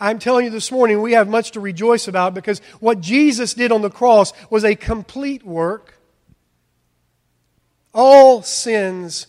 I'm 0.00 0.18
telling 0.18 0.44
you 0.44 0.50
this 0.50 0.70
morning, 0.70 1.00
we 1.00 1.12
have 1.12 1.28
much 1.28 1.52
to 1.52 1.60
rejoice 1.60 2.08
about 2.08 2.34
because 2.34 2.60
what 2.80 3.00
Jesus 3.00 3.54
did 3.54 3.72
on 3.72 3.82
the 3.82 3.90
cross 3.90 4.32
was 4.50 4.64
a 4.64 4.74
complete 4.74 5.44
work. 5.44 5.94
All 7.94 8.42
sins 8.42 9.26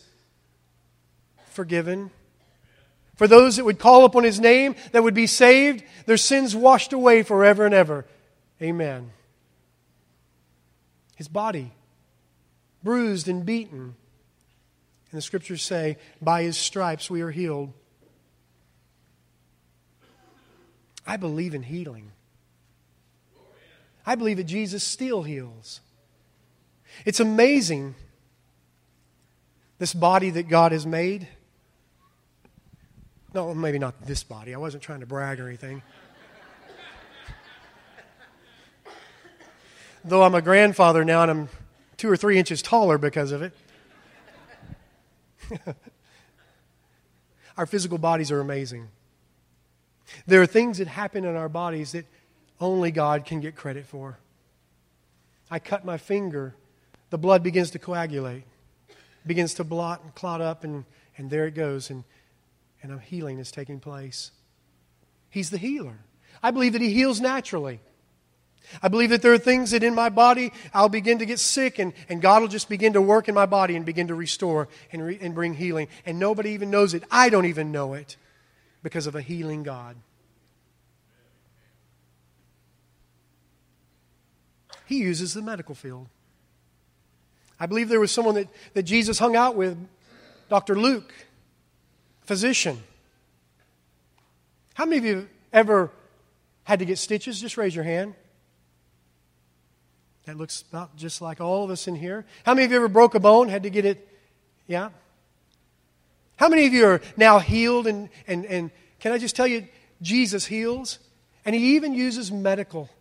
forgiven. 1.45 2.11
For 3.19 3.27
those 3.27 3.57
that 3.57 3.65
would 3.65 3.79
call 3.79 4.05
upon 4.05 4.23
his 4.23 4.39
name, 4.39 4.75
that 4.93 5.03
would 5.03 5.13
be 5.13 5.27
saved, 5.27 5.83
their 6.05 6.15
sins 6.15 6.55
washed 6.55 6.93
away 6.93 7.21
forever 7.21 7.65
and 7.65 7.75
ever. 7.75 8.05
Amen. 8.61 9.11
His 11.17 11.27
body, 11.27 11.73
bruised 12.81 13.27
and 13.27 13.45
beaten. 13.45 13.93
And 15.11 15.17
the 15.17 15.21
scriptures 15.21 15.61
say, 15.61 15.97
by 16.21 16.43
his 16.43 16.57
stripes 16.57 17.09
we 17.09 17.19
are 17.19 17.29
healed. 17.29 17.73
I 21.05 21.17
believe 21.17 21.53
in 21.53 21.63
healing. 21.63 22.13
I 24.05 24.15
believe 24.15 24.37
that 24.37 24.45
Jesus 24.45 24.81
still 24.81 25.23
heals. 25.23 25.81
It's 27.03 27.19
amazing, 27.19 27.95
this 29.77 29.93
body 29.93 30.29
that 30.29 30.47
God 30.47 30.71
has 30.71 30.85
made. 30.85 31.27
No, 33.33 33.53
maybe 33.53 33.77
not 33.77 34.01
this 34.05 34.23
body. 34.23 34.55
I 34.55 34.57
wasn't 34.57 34.81
trying 34.81 35.01
to 35.01 35.05
brag 35.05 35.39
or 35.39 35.47
anything. 35.47 35.81
Though 40.03 40.23
I'm 40.23 40.33
a 40.33 40.41
grandfather 40.41 41.03
now 41.03 41.21
and 41.23 41.31
I'm 41.31 41.49
two 41.97 42.09
or 42.09 42.17
three 42.17 42.37
inches 42.37 42.61
taller 42.61 42.97
because 42.97 43.31
of 43.31 43.41
it. 43.41 43.53
Our 47.57 47.65
physical 47.65 47.97
bodies 47.97 48.31
are 48.31 48.39
amazing. 48.39 48.87
There 50.25 50.41
are 50.41 50.47
things 50.47 50.77
that 50.77 50.87
happen 50.87 51.25
in 51.25 51.35
our 51.35 51.49
bodies 51.49 51.91
that 51.91 52.05
only 52.59 52.89
God 52.89 53.25
can 53.25 53.41
get 53.41 53.55
credit 53.55 53.85
for. 53.85 54.17
I 55.51 55.59
cut 55.59 55.83
my 55.83 55.97
finger, 55.97 56.55
the 57.09 57.17
blood 57.17 57.43
begins 57.43 57.71
to 57.71 57.79
coagulate, 57.79 58.43
begins 59.27 59.53
to 59.55 59.63
blot 59.63 60.03
and 60.03 60.15
clot 60.15 60.41
up, 60.41 60.63
and, 60.63 60.85
and 61.17 61.29
there 61.29 61.47
it 61.47 61.53
goes. 61.53 61.89
And 61.89 62.05
and 62.81 62.91
a 62.91 62.99
healing 62.99 63.39
is 63.39 63.51
taking 63.51 63.79
place. 63.79 64.31
He's 65.29 65.49
the 65.49 65.57
healer. 65.57 65.99
I 66.41 66.51
believe 66.51 66.73
that 66.73 66.81
He 66.81 66.93
heals 66.93 67.19
naturally. 67.19 67.79
I 68.83 68.87
believe 68.87 69.09
that 69.09 69.21
there 69.21 69.33
are 69.33 69.39
things 69.39 69.71
that 69.71 69.83
in 69.83 69.95
my 69.95 70.09
body 70.09 70.51
I'll 70.73 70.89
begin 70.89 71.19
to 71.19 71.25
get 71.25 71.39
sick, 71.39 71.79
and, 71.79 71.93
and 72.07 72.21
God 72.21 72.41
will 72.41 72.49
just 72.49 72.69
begin 72.69 72.93
to 72.93 73.01
work 73.01 73.27
in 73.27 73.35
my 73.35 73.45
body 73.45 73.75
and 73.75 73.85
begin 73.85 74.07
to 74.07 74.15
restore 74.15 74.67
and, 74.91 75.03
re, 75.03 75.17
and 75.19 75.33
bring 75.33 75.53
healing. 75.53 75.87
And 76.05 76.19
nobody 76.19 76.51
even 76.51 76.69
knows 76.69 76.93
it. 76.93 77.03
I 77.09 77.29
don't 77.29 77.45
even 77.45 77.71
know 77.71 77.93
it 77.93 78.17
because 78.83 79.07
of 79.07 79.15
a 79.15 79.21
healing 79.21 79.63
God. 79.63 79.95
He 84.85 84.97
uses 84.97 85.33
the 85.33 85.41
medical 85.41 85.75
field. 85.75 86.07
I 87.59 87.65
believe 87.65 87.89
there 87.89 87.99
was 87.99 88.11
someone 88.11 88.35
that, 88.35 88.47
that 88.73 88.83
Jesus 88.83 89.19
hung 89.19 89.35
out 89.35 89.55
with, 89.55 89.77
Dr. 90.49 90.75
Luke 90.75 91.13
physician. 92.29 92.77
How 94.75 94.85
many 94.85 94.99
of 94.99 95.03
you 95.03 95.27
ever 95.51 95.89
had 96.63 96.77
to 96.77 96.85
get 96.85 96.99
stitches? 96.99 97.41
Just 97.41 97.57
raise 97.57 97.73
your 97.73 97.83
hand. 97.83 98.13
That 100.25 100.37
looks 100.37 100.63
about 100.69 100.95
just 100.95 101.23
like 101.23 101.41
all 101.41 101.63
of 101.63 101.71
us 101.71 101.87
in 101.87 101.95
here. 101.95 102.27
How 102.45 102.53
many 102.53 102.65
of 102.65 102.71
you 102.71 102.77
ever 102.77 102.87
broke 102.87 103.15
a 103.15 103.19
bone, 103.19 103.49
had 103.49 103.63
to 103.63 103.71
get 103.71 103.83
it? 103.83 104.07
Yeah? 104.67 104.91
How 106.35 106.49
many 106.49 106.67
of 106.67 106.73
you 106.73 106.85
are 106.85 107.01
now 107.17 107.39
healed? 107.39 107.87
And, 107.87 108.09
and, 108.27 108.45
and 108.45 108.69
can 108.99 109.11
I 109.11 109.17
just 109.17 109.35
tell 109.35 109.47
you, 109.47 109.67
Jesus 109.99 110.45
heals, 110.45 110.99
and 111.45 111.55
He 111.55 111.77
even 111.77 111.95
uses 111.95 112.31
medical 112.31 112.91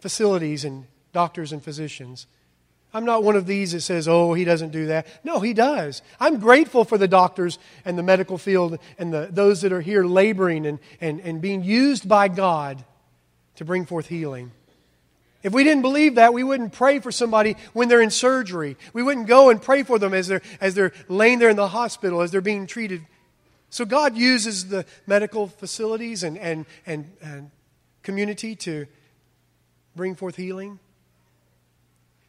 facilities 0.00 0.62
and 0.66 0.84
doctors 1.14 1.52
and 1.52 1.64
physicians. 1.64 2.26
I'm 2.94 3.04
not 3.04 3.24
one 3.24 3.34
of 3.34 3.46
these 3.46 3.72
that 3.72 3.80
says, 3.80 4.06
oh, 4.06 4.34
he 4.34 4.44
doesn't 4.44 4.70
do 4.70 4.86
that. 4.86 5.08
No, 5.24 5.40
he 5.40 5.52
does. 5.52 6.00
I'm 6.20 6.38
grateful 6.38 6.84
for 6.84 6.96
the 6.96 7.08
doctors 7.08 7.58
and 7.84 7.98
the 7.98 8.04
medical 8.04 8.38
field 8.38 8.78
and 8.98 9.12
the, 9.12 9.28
those 9.30 9.62
that 9.62 9.72
are 9.72 9.80
here 9.80 10.04
laboring 10.04 10.64
and, 10.64 10.78
and, 11.00 11.20
and 11.20 11.42
being 11.42 11.64
used 11.64 12.08
by 12.08 12.28
God 12.28 12.84
to 13.56 13.64
bring 13.64 13.84
forth 13.84 14.06
healing. 14.06 14.52
If 15.42 15.52
we 15.52 15.64
didn't 15.64 15.82
believe 15.82 16.14
that, 16.14 16.32
we 16.32 16.44
wouldn't 16.44 16.72
pray 16.72 17.00
for 17.00 17.10
somebody 17.10 17.56
when 17.72 17.88
they're 17.88 18.00
in 18.00 18.10
surgery. 18.10 18.76
We 18.92 19.02
wouldn't 19.02 19.26
go 19.26 19.50
and 19.50 19.60
pray 19.60 19.82
for 19.82 19.98
them 19.98 20.14
as 20.14 20.28
they're, 20.28 20.42
as 20.60 20.74
they're 20.74 20.92
laying 21.08 21.40
there 21.40 21.50
in 21.50 21.56
the 21.56 21.68
hospital, 21.68 22.20
as 22.20 22.30
they're 22.30 22.40
being 22.40 22.66
treated. 22.68 23.04
So 23.70 23.84
God 23.84 24.16
uses 24.16 24.68
the 24.68 24.86
medical 25.04 25.48
facilities 25.48 26.22
and, 26.22 26.38
and, 26.38 26.64
and, 26.86 27.10
and 27.20 27.50
community 28.04 28.54
to 28.56 28.86
bring 29.96 30.14
forth 30.14 30.36
healing. 30.36 30.78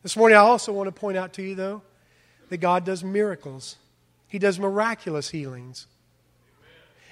This 0.06 0.16
morning, 0.16 0.38
I 0.38 0.42
also 0.42 0.72
want 0.72 0.86
to 0.86 0.92
point 0.92 1.18
out 1.18 1.34
to 1.34 1.42
you, 1.42 1.56
though, 1.56 1.82
that 2.50 2.58
God 2.58 2.86
does 2.86 3.04
miracles, 3.04 3.78
He 4.28 4.38
does 4.38 4.60
miraculous 4.60 5.32
healings. 5.32 5.88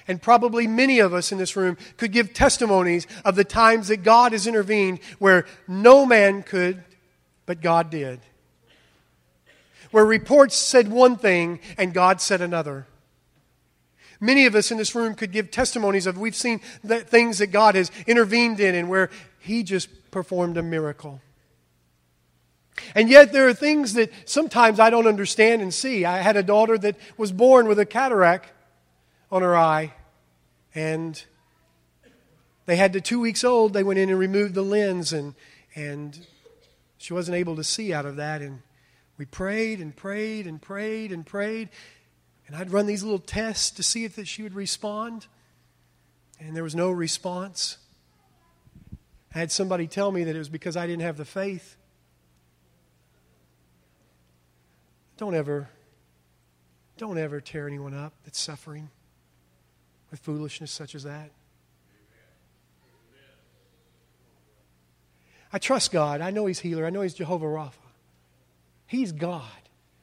And 0.08 0.22
probably 0.22 0.68
many 0.68 1.00
of 1.00 1.12
us 1.12 1.32
in 1.32 1.40
this 1.40 1.56
room 1.56 1.76
could 1.98 2.12
give 2.12 2.36
testimonies 2.36 3.08
of 3.26 3.36
the 3.36 3.44
times 3.44 3.88
that 3.88 4.04
God 4.04 4.32
has 4.32 4.46
intervened 4.46 5.00
where 5.18 5.48
no 5.68 6.06
man 6.06 6.44
could, 6.44 6.84
but 7.48 7.62
God 7.62 7.90
did. 7.90 8.20
Where 9.90 10.06
reports 10.06 10.56
said 10.56 10.88
one 10.88 11.16
thing 11.16 11.62
and 11.80 11.96
God 11.96 12.22
said 12.22 12.42
another. 12.42 12.86
Many 14.20 14.46
of 14.46 14.54
us 14.54 14.70
in 14.70 14.78
this 14.78 14.94
room 14.94 15.16
could 15.16 15.32
give 15.32 15.50
testimonies 15.50 16.06
of 16.06 16.20
we've 16.20 16.36
seen 16.36 16.62
that 16.84 17.10
things 17.10 17.40
that 17.40 17.48
God 17.48 17.74
has 17.74 17.90
intervened 18.06 18.60
in 18.60 18.76
and 18.76 18.88
where 18.88 19.10
He 19.40 19.64
just 19.64 20.12
performed 20.12 20.58
a 20.58 20.62
miracle. 20.62 21.22
And 22.96 23.10
yet, 23.10 23.32
there 23.32 23.48
are 23.48 23.54
things 23.54 23.94
that 23.94 24.12
sometimes 24.26 24.80
I 24.80 24.90
don't 24.90 25.08
understand 25.08 25.62
and 25.62 25.74
see. 25.74 26.06
I 26.06 26.18
had 26.18 26.36
a 26.36 26.44
daughter 26.44 26.78
that 26.80 26.96
was 27.18 27.32
born 27.32 27.68
with 27.68 27.80
a 27.80 27.86
cataract 27.86 28.52
on 29.32 29.42
her 29.42 29.56
eye, 29.56 29.94
and 30.74 31.24
they 32.66 32.76
had 32.76 32.94
to 32.94 33.02
two 33.02 33.20
weeks 33.20 33.44
old. 33.44 33.74
They 33.74 33.84
went 33.84 34.00
in 34.00 34.10
and 34.10 34.20
removed 34.20 34.54
the 34.54 34.64
lens, 34.64 35.14
and, 35.14 35.36
and 35.76 36.26
she 36.98 37.14
wasn't 37.14 37.38
able 37.38 37.56
to 37.58 37.64
see 37.64 37.94
out 37.94 38.06
of 38.06 38.16
that. 38.16 38.42
And 38.42 38.62
we 39.18 39.26
prayed 39.26 39.80
and 39.80 39.96
prayed 39.96 40.48
and 40.48 40.62
prayed 40.62 41.12
and 41.12 41.26
prayed. 41.26 41.70
And 42.48 42.56
I'd 42.56 42.72
run 42.72 42.86
these 42.86 43.04
little 43.04 43.20
tests 43.20 43.72
to 43.72 43.84
see 43.84 44.04
if 44.04 44.16
that 44.16 44.28
she 44.28 44.44
would 44.44 44.54
respond, 44.54 45.28
and 46.40 46.56
there 46.56 46.64
was 46.64 46.76
no 46.76 46.90
response. 46.92 47.78
I 49.34 49.40
had 49.40 49.52
somebody 49.52 49.88
tell 49.88 50.12
me 50.12 50.24
that 50.26 50.36
it 50.36 50.40
was 50.40 50.50
because 50.50 50.78
I 50.78 50.86
didn't 50.86 51.04
have 51.04 51.18
the 51.18 51.26
faith. 51.26 51.78
Don't 55.24 55.36
ever, 55.36 55.70
don't 56.98 57.18
ever 57.18 57.40
tear 57.40 57.66
anyone 57.66 57.94
up 57.94 58.12
that's 58.26 58.38
suffering 58.38 58.90
with 60.12 60.20
foolishness 60.20 60.70
such 60.70 60.96
as 60.96 61.04
that. 61.04 61.32
I 65.54 65.60
trust 65.60 65.94
God. 65.94 66.20
I 66.20 66.32
know 66.32 66.46
He's 66.46 66.60
healer. 66.60 66.86
I 66.86 66.90
know 66.90 67.00
He's 67.00 67.14
Jehovah 67.14 67.46
Rapha. 67.46 67.72
He's 68.86 69.14
God. 69.14 69.48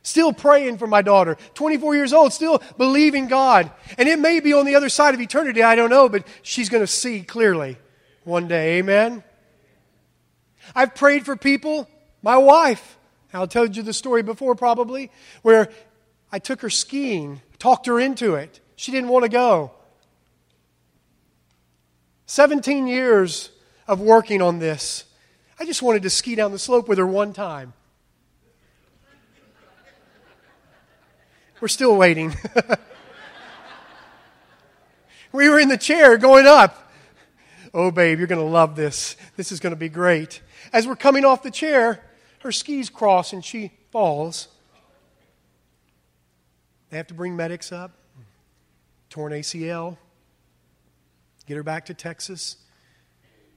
Still 0.00 0.32
praying 0.32 0.78
for 0.78 0.86
my 0.86 1.02
daughter, 1.02 1.36
24 1.52 1.96
years 1.96 2.14
old, 2.14 2.32
still 2.32 2.62
believing 2.78 3.28
God. 3.28 3.70
And 3.98 4.08
it 4.08 4.18
may 4.18 4.40
be 4.40 4.54
on 4.54 4.64
the 4.64 4.74
other 4.74 4.88
side 4.88 5.12
of 5.12 5.20
eternity, 5.20 5.62
I 5.62 5.74
don't 5.74 5.90
know, 5.90 6.08
but 6.08 6.26
she's 6.40 6.70
going 6.70 6.82
to 6.82 6.90
see 6.90 7.20
clearly 7.20 7.76
one 8.24 8.48
day. 8.48 8.78
Amen? 8.78 9.22
I've 10.74 10.94
prayed 10.94 11.26
for 11.26 11.36
people, 11.36 11.90
my 12.22 12.38
wife, 12.38 12.96
I'll 13.32 13.46
tell 13.46 13.66
you 13.66 13.82
the 13.82 13.92
story 13.92 14.22
before 14.22 14.54
probably, 14.54 15.10
where 15.42 15.68
I 16.32 16.38
took 16.38 16.62
her 16.62 16.70
skiing, 16.70 17.42
talked 17.58 17.86
her 17.86 18.00
into 18.00 18.34
it. 18.34 18.60
She 18.76 18.92
didn't 18.92 19.08
want 19.08 19.24
to 19.24 19.28
go. 19.28 19.72
17 22.26 22.86
years 22.86 23.50
of 23.86 24.00
working 24.00 24.40
on 24.40 24.58
this. 24.58 25.04
I 25.58 25.64
just 25.64 25.82
wanted 25.82 26.02
to 26.04 26.10
ski 26.10 26.34
down 26.34 26.52
the 26.52 26.58
slope 26.58 26.88
with 26.88 26.98
her 26.98 27.06
one 27.06 27.32
time. 27.32 27.74
We're 31.60 31.68
still 31.68 31.96
waiting. 31.96 32.34
we 35.32 35.48
were 35.48 35.60
in 35.60 35.68
the 35.68 35.76
chair 35.76 36.16
going 36.16 36.46
up. 36.46 36.90
Oh, 37.74 37.90
babe, 37.90 38.18
you're 38.18 38.26
going 38.26 38.40
to 38.40 38.46
love 38.46 38.76
this. 38.76 39.16
This 39.36 39.52
is 39.52 39.60
going 39.60 39.72
to 39.72 39.78
be 39.78 39.90
great. 39.90 40.40
As 40.72 40.86
we're 40.86 40.96
coming 40.96 41.24
off 41.24 41.42
the 41.42 41.50
chair, 41.50 42.02
her 42.40 42.52
skis 42.52 42.90
cross 42.90 43.32
and 43.32 43.44
she 43.44 43.72
falls. 43.90 44.48
They 46.90 46.96
have 46.96 47.06
to 47.06 47.14
bring 47.14 47.36
medics 47.36 47.70
up, 47.70 47.92
torn 49.08 49.32
ACL, 49.32 49.96
get 51.46 51.56
her 51.56 51.62
back 51.62 51.86
to 51.86 51.94
Texas. 51.94 52.56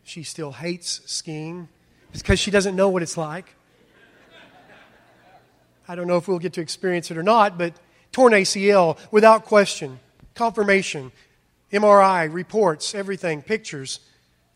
She 0.04 0.24
still 0.24 0.52
hates 0.52 1.02
skiing. 1.06 1.70
Because 2.12 2.40
she 2.40 2.52
doesn't 2.52 2.76
know 2.76 2.90
what 2.90 3.02
it's 3.02 3.18
like. 3.18 3.56
I 5.88 5.96
don't 5.96 6.08
know 6.08 6.18
if 6.18 6.28
we'll 6.28 6.40
get 6.40 6.54
to 6.54 6.62
experience 6.62 7.10
it 7.10 7.18
or 7.18 7.24
not, 7.24 7.58
but 7.58 7.74
torn 8.12 8.34
ACL 8.34 8.98
without 9.12 9.46
question, 9.46 10.00
confirmation, 10.36 11.12
MRI, 11.72 12.32
reports, 12.32 12.94
everything, 12.94 13.42
pictures. 13.42 14.00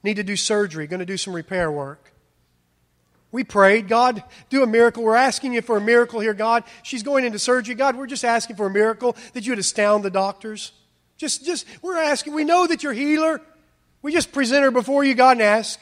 Need 0.04 0.16
to 0.18 0.24
do 0.24 0.36
surgery, 0.36 0.86
going 0.86 1.00
to 1.00 1.06
do 1.06 1.18
some 1.18 1.34
repair 1.34 1.72
work. 1.72 2.14
We 3.32 3.44
prayed, 3.44 3.88
God, 3.88 4.24
do 4.50 4.64
a 4.64 4.68
miracle. 4.68 5.04
We're 5.04 5.16
asking 5.16 5.54
you 5.54 5.62
for 5.62 5.78
a 5.78 5.82
miracle 5.82 6.20
here, 6.20 6.34
God. 6.34 6.64
She's 6.84 7.04
going 7.04 7.26
into 7.26 7.40
surgery. 7.40 7.76
God, 7.76 7.98
we're 7.98 8.08
just 8.08 8.24
asking 8.24 8.56
for 8.56 8.68
a 8.68 8.70
miracle 8.70 9.18
that 9.34 9.46
you 9.46 9.52
would 9.52 9.60
astound 9.60 10.04
the 10.04 10.10
doctors. 10.10 10.72
Just, 11.18 11.46
just, 11.46 11.66
we're 11.82 11.98
asking. 11.98 12.34
We 12.34 12.46
know 12.46 12.68
that 12.68 12.84
you're 12.84 12.94
healer. 12.94 13.42
We 14.02 14.14
just 14.14 14.32
present 14.32 14.64
her 14.64 14.72
before 14.72 15.04
you, 15.04 15.14
God, 15.14 15.38
and 15.38 15.42
ask. 15.42 15.80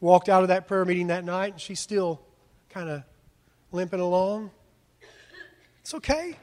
Walked 0.00 0.30
out 0.30 0.42
of 0.42 0.48
that 0.48 0.66
prayer 0.66 0.84
meeting 0.84 1.08
that 1.08 1.24
night, 1.24 1.52
and 1.52 1.60
she's 1.60 1.80
still 1.80 2.22
kind 2.70 2.88
of 2.88 3.02
limping 3.70 4.00
along. 4.00 4.50
It's 5.82 5.92
okay. 5.94 6.36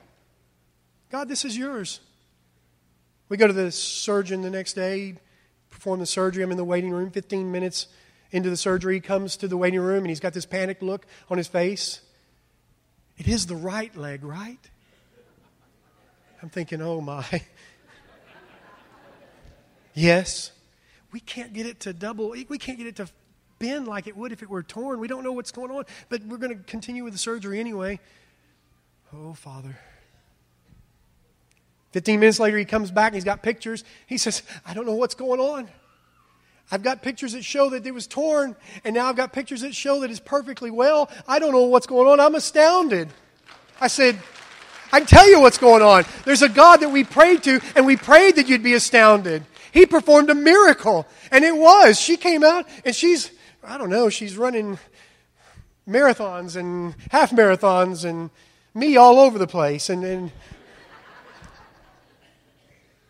God, 1.09 1.27
this 1.27 1.43
is 1.43 1.57
yours. 1.57 2.01
We 3.29 3.37
go 3.37 3.47
to 3.47 3.53
the 3.53 3.71
surgeon 3.71 4.41
the 4.41 4.49
next 4.49 4.73
day, 4.73 5.15
perform 5.71 5.99
the 5.99 6.05
surgery. 6.05 6.43
I'm 6.43 6.51
in 6.51 6.57
the 6.57 6.63
waiting 6.63 6.91
room, 6.91 7.09
15 7.09 7.51
minutes 7.51 7.87
into 8.31 8.49
the 8.49 8.57
surgery. 8.57 8.95
He 8.95 8.99
comes 8.99 9.37
to 9.37 9.47
the 9.47 9.57
waiting 9.57 9.79
room 9.79 9.99
and 9.99 10.07
he's 10.07 10.19
got 10.19 10.33
this 10.33 10.45
panicked 10.45 10.83
look 10.83 11.05
on 11.29 11.37
his 11.37 11.47
face. 11.47 12.01
It 13.17 13.27
is 13.27 13.47
the 13.47 13.55
right 13.55 13.95
leg, 13.95 14.23
right? 14.23 14.59
I'm 16.41 16.49
thinking, 16.49 16.81
oh 16.81 17.01
my. 17.01 17.25
yes. 19.93 20.51
We 21.11 21.19
can't 21.19 21.53
get 21.53 21.65
it 21.65 21.79
to 21.81 21.93
double, 21.93 22.29
we 22.29 22.57
can't 22.57 22.77
get 22.77 22.87
it 22.87 22.97
to 22.97 23.07
bend 23.59 23.87
like 23.87 24.07
it 24.07 24.15
would 24.15 24.31
if 24.31 24.43
it 24.43 24.49
were 24.49 24.63
torn. 24.63 24.99
We 24.99 25.07
don't 25.07 25.23
know 25.23 25.31
what's 25.31 25.51
going 25.51 25.71
on, 25.71 25.85
but 26.09 26.23
we're 26.25 26.37
going 26.37 26.55
to 26.55 26.63
continue 26.63 27.03
with 27.03 27.13
the 27.13 27.19
surgery 27.19 27.59
anyway. 27.59 27.99
Oh, 29.13 29.33
Father. 29.33 29.77
15 31.93 32.19
minutes 32.19 32.39
later, 32.39 32.57
he 32.57 32.65
comes 32.65 32.91
back 32.91 33.07
and 33.07 33.15
he's 33.15 33.23
got 33.23 33.41
pictures. 33.41 33.83
He 34.05 34.17
says, 34.17 34.43
I 34.65 34.73
don't 34.73 34.85
know 34.85 34.95
what's 34.95 35.15
going 35.15 35.39
on. 35.39 35.69
I've 36.69 36.83
got 36.83 37.01
pictures 37.01 37.33
that 37.33 37.45
show 37.45 37.69
that 37.69 37.85
it 37.85 37.93
was 37.93 38.07
torn, 38.07 38.55
and 38.83 38.93
now 38.93 39.07
I've 39.07 39.15
got 39.15 39.31
pictures 39.31 39.61
that 39.61 39.73
show 39.73 40.01
that 40.01 40.11
it's 40.11 40.19
perfectly 40.19 40.69
well. 40.69 41.09
I 41.27 41.39
don't 41.39 41.53
know 41.53 41.63
what's 41.63 41.87
going 41.87 42.07
on. 42.09 42.19
I'm 42.19 42.35
astounded. 42.35 43.09
I 43.79 43.87
said, 43.87 44.19
I 44.91 44.99
can 44.99 45.07
tell 45.07 45.29
you 45.29 45.39
what's 45.39 45.57
going 45.57 45.81
on. 45.81 46.03
There's 46.25 46.41
a 46.41 46.49
God 46.49 46.77
that 46.77 46.89
we 46.89 47.03
prayed 47.03 47.43
to, 47.43 47.61
and 47.75 47.85
we 47.85 47.95
prayed 47.95 48.35
that 48.35 48.49
you'd 48.49 48.63
be 48.63 48.73
astounded. 48.73 49.43
He 49.71 49.85
performed 49.85 50.29
a 50.29 50.35
miracle, 50.35 51.07
and 51.31 51.45
it 51.45 51.55
was. 51.55 51.99
She 51.99 52.17
came 52.17 52.43
out, 52.43 52.67
and 52.83 52.93
she's, 52.93 53.31
I 53.63 53.77
don't 53.77 53.89
know, 53.89 54.09
she's 54.09 54.37
running 54.37 54.77
marathons 55.87 56.57
and 56.57 56.95
half 57.11 57.31
marathons 57.31 58.03
and 58.03 58.29
me 58.73 58.97
all 58.97 59.19
over 59.19 59.39
the 59.39 59.47
place, 59.47 59.89
and, 59.89 60.03
and 60.03 60.31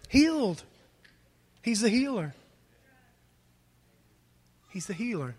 healed. 0.10 0.64
He's 1.64 1.82
the 1.82 1.90
healer. 1.90 2.36
He's 4.78 4.86
the 4.86 4.94
healer. 4.94 5.34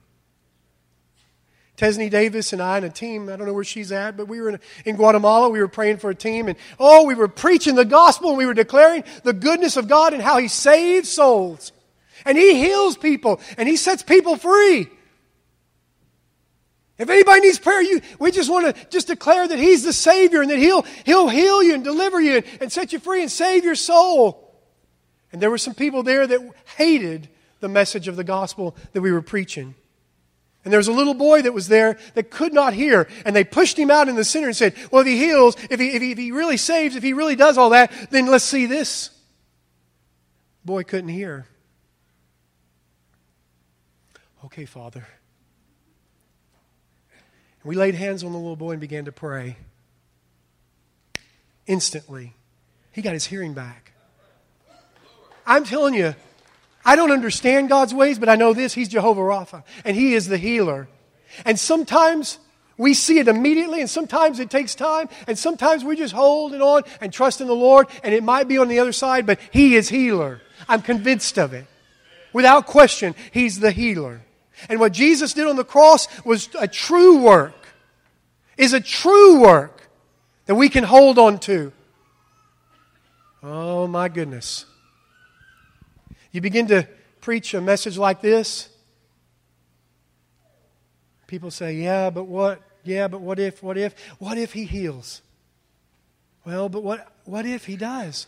Tesney 1.76 2.10
Davis 2.10 2.52
and 2.52 2.60
I 2.60 2.78
and 2.78 2.86
a 2.86 2.90
team, 2.90 3.28
I 3.28 3.36
don't 3.36 3.46
know 3.46 3.52
where 3.52 3.62
she's 3.62 3.92
at, 3.92 4.16
but 4.16 4.26
we 4.26 4.40
were 4.40 4.48
in, 4.48 4.60
in, 4.84 4.96
Guatemala. 4.96 5.48
We 5.48 5.60
were 5.60 5.68
praying 5.68 5.98
for 5.98 6.10
a 6.10 6.14
team, 6.16 6.48
and 6.48 6.58
oh, 6.80 7.04
we 7.04 7.14
were 7.14 7.28
preaching 7.28 7.76
the 7.76 7.84
gospel 7.84 8.30
and 8.30 8.38
we 8.38 8.46
were 8.46 8.52
declaring 8.52 9.04
the 9.22 9.32
goodness 9.32 9.76
of 9.76 9.86
God 9.86 10.12
and 10.12 10.20
how 10.20 10.38
He 10.38 10.48
saves 10.48 11.08
souls. 11.08 11.70
And 12.24 12.36
He 12.36 12.54
heals 12.54 12.96
people 12.96 13.40
and 13.56 13.68
He 13.68 13.76
sets 13.76 14.02
people 14.02 14.34
free. 14.34 14.88
If 16.98 17.08
anybody 17.08 17.42
needs 17.42 17.60
prayer, 17.60 17.80
you, 17.80 18.00
we 18.18 18.32
just 18.32 18.50
want 18.50 18.74
to 18.74 18.86
just 18.90 19.06
declare 19.06 19.46
that 19.46 19.60
He's 19.60 19.84
the 19.84 19.92
Savior 19.92 20.42
and 20.42 20.50
that 20.50 20.58
He'll, 20.58 20.82
he'll 21.04 21.28
heal 21.28 21.62
you 21.62 21.74
and 21.74 21.84
deliver 21.84 22.20
you 22.20 22.38
and, 22.38 22.44
and 22.60 22.72
set 22.72 22.92
you 22.92 22.98
free 22.98 23.22
and 23.22 23.30
save 23.30 23.62
your 23.62 23.76
soul. 23.76 24.52
And 25.30 25.40
there 25.40 25.48
were 25.48 25.58
some 25.58 25.74
people 25.74 26.02
there 26.02 26.26
that 26.26 26.40
hated 26.76 27.28
the 27.60 27.68
message 27.68 28.08
of 28.08 28.16
the 28.16 28.24
gospel 28.24 28.76
that 28.92 29.00
we 29.00 29.12
were 29.12 29.22
preaching. 29.22 29.74
And 30.64 30.72
there 30.72 30.78
was 30.78 30.88
a 30.88 30.92
little 30.92 31.14
boy 31.14 31.42
that 31.42 31.54
was 31.54 31.68
there 31.68 31.96
that 32.14 32.30
could 32.30 32.52
not 32.52 32.74
hear. 32.74 33.08
And 33.24 33.34
they 33.34 33.44
pushed 33.44 33.78
him 33.78 33.90
out 33.90 34.08
in 34.08 34.16
the 34.16 34.24
center 34.24 34.48
and 34.48 34.56
said, 34.56 34.74
Well, 34.90 35.00
if 35.00 35.06
he 35.06 35.16
heals, 35.16 35.56
if 35.70 35.80
he, 35.80 35.88
if 35.90 36.02
he, 36.02 36.10
if 36.12 36.18
he 36.18 36.32
really 36.32 36.56
saves, 36.56 36.96
if 36.96 37.02
he 37.02 37.12
really 37.12 37.36
does 37.36 37.56
all 37.56 37.70
that, 37.70 37.92
then 38.10 38.26
let's 38.26 38.44
see 38.44 38.66
this. 38.66 39.10
Boy 40.64 40.82
couldn't 40.82 41.08
hear. 41.08 41.46
Okay, 44.44 44.66
Father. 44.66 45.06
We 47.64 47.74
laid 47.74 47.94
hands 47.94 48.22
on 48.24 48.32
the 48.32 48.38
little 48.38 48.56
boy 48.56 48.72
and 48.72 48.80
began 48.80 49.04
to 49.06 49.12
pray. 49.12 49.56
Instantly, 51.66 52.34
he 52.92 53.02
got 53.02 53.12
his 53.12 53.26
hearing 53.26 53.52
back. 53.52 53.92
I'm 55.46 55.64
telling 55.64 55.94
you, 55.94 56.14
I 56.84 56.96
don't 56.96 57.12
understand 57.12 57.68
God's 57.68 57.94
ways, 57.94 58.18
but 58.18 58.28
I 58.28 58.36
know 58.36 58.52
this 58.54 58.74
He's 58.74 58.88
Jehovah 58.88 59.20
Rapha, 59.20 59.64
and 59.84 59.96
He 59.96 60.14
is 60.14 60.28
the 60.28 60.38
healer. 60.38 60.88
And 61.44 61.58
sometimes 61.58 62.38
we 62.76 62.94
see 62.94 63.18
it 63.18 63.28
immediately, 63.28 63.80
and 63.80 63.90
sometimes 63.90 64.38
it 64.38 64.50
takes 64.50 64.74
time, 64.74 65.08
and 65.26 65.38
sometimes 65.38 65.84
we 65.84 65.96
just 65.96 66.14
hold 66.14 66.54
on 66.54 66.84
and 67.00 67.12
trust 67.12 67.40
in 67.40 67.46
the 67.46 67.54
Lord, 67.54 67.88
and 68.02 68.14
it 68.14 68.22
might 68.22 68.48
be 68.48 68.58
on 68.58 68.68
the 68.68 68.78
other 68.78 68.92
side, 68.92 69.26
but 69.26 69.38
He 69.50 69.74
is 69.74 69.88
healer. 69.88 70.40
I'm 70.68 70.82
convinced 70.82 71.38
of 71.38 71.52
it. 71.52 71.66
Without 72.32 72.66
question, 72.66 73.14
He's 73.32 73.60
the 73.60 73.72
healer. 73.72 74.22
And 74.68 74.80
what 74.80 74.92
Jesus 74.92 75.34
did 75.34 75.46
on 75.46 75.56
the 75.56 75.64
cross 75.64 76.08
was 76.24 76.48
a 76.58 76.68
true 76.68 77.18
work, 77.22 77.54
is 78.56 78.72
a 78.72 78.80
true 78.80 79.40
work 79.40 79.88
that 80.46 80.54
we 80.54 80.68
can 80.68 80.84
hold 80.84 81.18
on 81.18 81.38
to. 81.40 81.72
Oh 83.42 83.86
my 83.86 84.08
goodness. 84.08 84.64
You 86.32 86.40
begin 86.40 86.66
to 86.68 86.86
preach 87.20 87.54
a 87.54 87.60
message 87.60 87.98
like 87.98 88.20
this, 88.20 88.68
people 91.26 91.50
say, 91.50 91.74
Yeah, 91.74 92.10
but 92.10 92.24
what? 92.24 92.60
Yeah, 92.84 93.08
but 93.08 93.20
what 93.20 93.38
if? 93.38 93.62
What 93.62 93.76
if? 93.76 93.94
What 94.18 94.38
if 94.38 94.52
he 94.52 94.64
heals? 94.64 95.22
Well, 96.44 96.68
but 96.68 96.82
what, 96.82 97.06
what 97.24 97.44
if 97.44 97.66
he 97.66 97.76
does? 97.76 98.26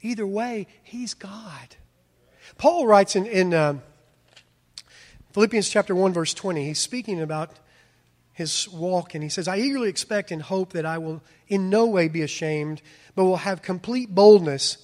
Either 0.00 0.26
way, 0.26 0.66
he's 0.82 1.14
God. 1.14 1.76
Paul 2.58 2.86
writes 2.88 3.14
in, 3.14 3.26
in 3.26 3.54
um, 3.54 3.82
Philippians 5.32 5.68
chapter 5.68 5.94
1, 5.94 6.12
verse 6.12 6.34
20, 6.34 6.66
he's 6.66 6.80
speaking 6.80 7.20
about 7.20 7.50
his 8.32 8.68
walk, 8.68 9.14
and 9.14 9.22
he 9.22 9.28
says, 9.28 9.46
I 9.46 9.58
eagerly 9.58 9.88
expect 9.88 10.32
and 10.32 10.42
hope 10.42 10.72
that 10.72 10.84
I 10.84 10.98
will 10.98 11.22
in 11.46 11.70
no 11.70 11.86
way 11.86 12.08
be 12.08 12.22
ashamed, 12.22 12.82
but 13.14 13.24
will 13.24 13.36
have 13.36 13.62
complete 13.62 14.12
boldness, 14.12 14.78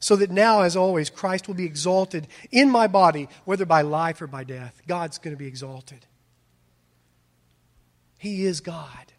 so 0.00 0.16
that 0.16 0.30
now, 0.30 0.62
as 0.62 0.76
always, 0.76 1.10
Christ 1.10 1.48
will 1.48 1.54
be 1.54 1.64
exalted 1.64 2.28
in 2.50 2.70
my 2.70 2.86
body, 2.86 3.28
whether 3.44 3.64
by 3.64 3.82
life 3.82 4.22
or 4.22 4.26
by 4.26 4.44
death. 4.44 4.80
God's 4.86 5.18
going 5.18 5.34
to 5.34 5.38
be 5.38 5.46
exalted. 5.46 6.06
He 8.18 8.44
is 8.44 8.60
God. 8.60 9.12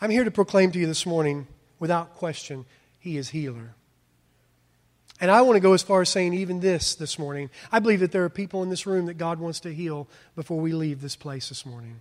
I'm 0.00 0.10
here 0.10 0.24
to 0.24 0.30
proclaim 0.30 0.72
to 0.72 0.78
you 0.78 0.86
this 0.86 1.06
morning, 1.06 1.46
without 1.78 2.14
question, 2.14 2.64
He 2.98 3.16
is 3.16 3.30
healer. 3.30 3.74
And 5.20 5.30
I 5.30 5.42
want 5.42 5.54
to 5.54 5.60
go 5.60 5.72
as 5.72 5.82
far 5.82 6.00
as 6.00 6.08
saying 6.08 6.34
even 6.34 6.58
this 6.58 6.96
this 6.96 7.16
morning. 7.16 7.48
I 7.70 7.78
believe 7.78 8.00
that 8.00 8.10
there 8.10 8.24
are 8.24 8.28
people 8.28 8.64
in 8.64 8.70
this 8.70 8.86
room 8.86 9.06
that 9.06 9.14
God 9.14 9.38
wants 9.38 9.60
to 9.60 9.72
heal 9.72 10.08
before 10.34 10.58
we 10.58 10.72
leave 10.72 11.00
this 11.00 11.14
place 11.14 11.48
this 11.48 11.64
morning. 11.64 12.00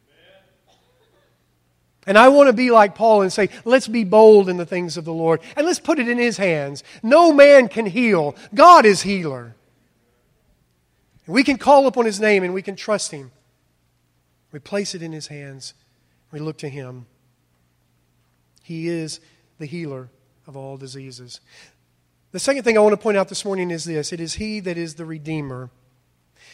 And 2.08 2.18
I 2.18 2.30
want 2.30 2.48
to 2.48 2.54
be 2.54 2.72
like 2.72 2.96
Paul 2.96 3.22
and 3.22 3.32
say, 3.32 3.50
let's 3.64 3.88
be 3.88 4.04
bold 4.04 4.50
in 4.50 4.58
the 4.58 4.66
things 4.66 4.98
of 4.98 5.06
the 5.06 5.14
Lord 5.14 5.40
and 5.56 5.66
let's 5.66 5.80
put 5.80 6.00
it 6.00 6.08
in 6.10 6.18
His 6.18 6.38
hands. 6.38 6.84
No 7.04 7.32
man 7.32 7.68
can 7.68 7.86
heal, 7.86 8.36
God 8.54 8.86
is 8.86 9.04
healer. 9.04 9.56
We 11.28 11.44
can 11.44 11.58
call 11.58 11.88
upon 11.88 12.06
His 12.06 12.20
name 12.20 12.44
and 12.44 12.54
we 12.54 12.64
can 12.64 12.76
trust 12.76 13.12
Him. 13.12 13.32
We 14.52 14.60
place 14.60 14.96
it 14.96 15.02
in 15.02 15.12
His 15.12 15.28
hands, 15.28 15.74
we 16.32 16.40
look 16.40 16.58
to 16.60 16.70
Him. 16.70 17.06
He 18.64 18.88
is 18.88 19.20
the 19.60 19.66
healer 19.66 20.10
of 20.48 20.58
all 20.58 20.78
diseases. 20.78 21.40
The 22.32 22.40
second 22.40 22.64
thing 22.64 22.78
I 22.78 22.82
want 22.82 22.94
to 22.94 22.98
point 22.98 23.18
out 23.18 23.30
this 23.30 23.46
morning 23.46 23.72
is 23.72 23.84
this 23.86 24.12
it 24.12 24.20
is 24.20 24.36
He 24.36 24.60
that 24.62 24.78
is 24.78 24.96
the 24.96 25.06
Redeemer. 25.06 25.70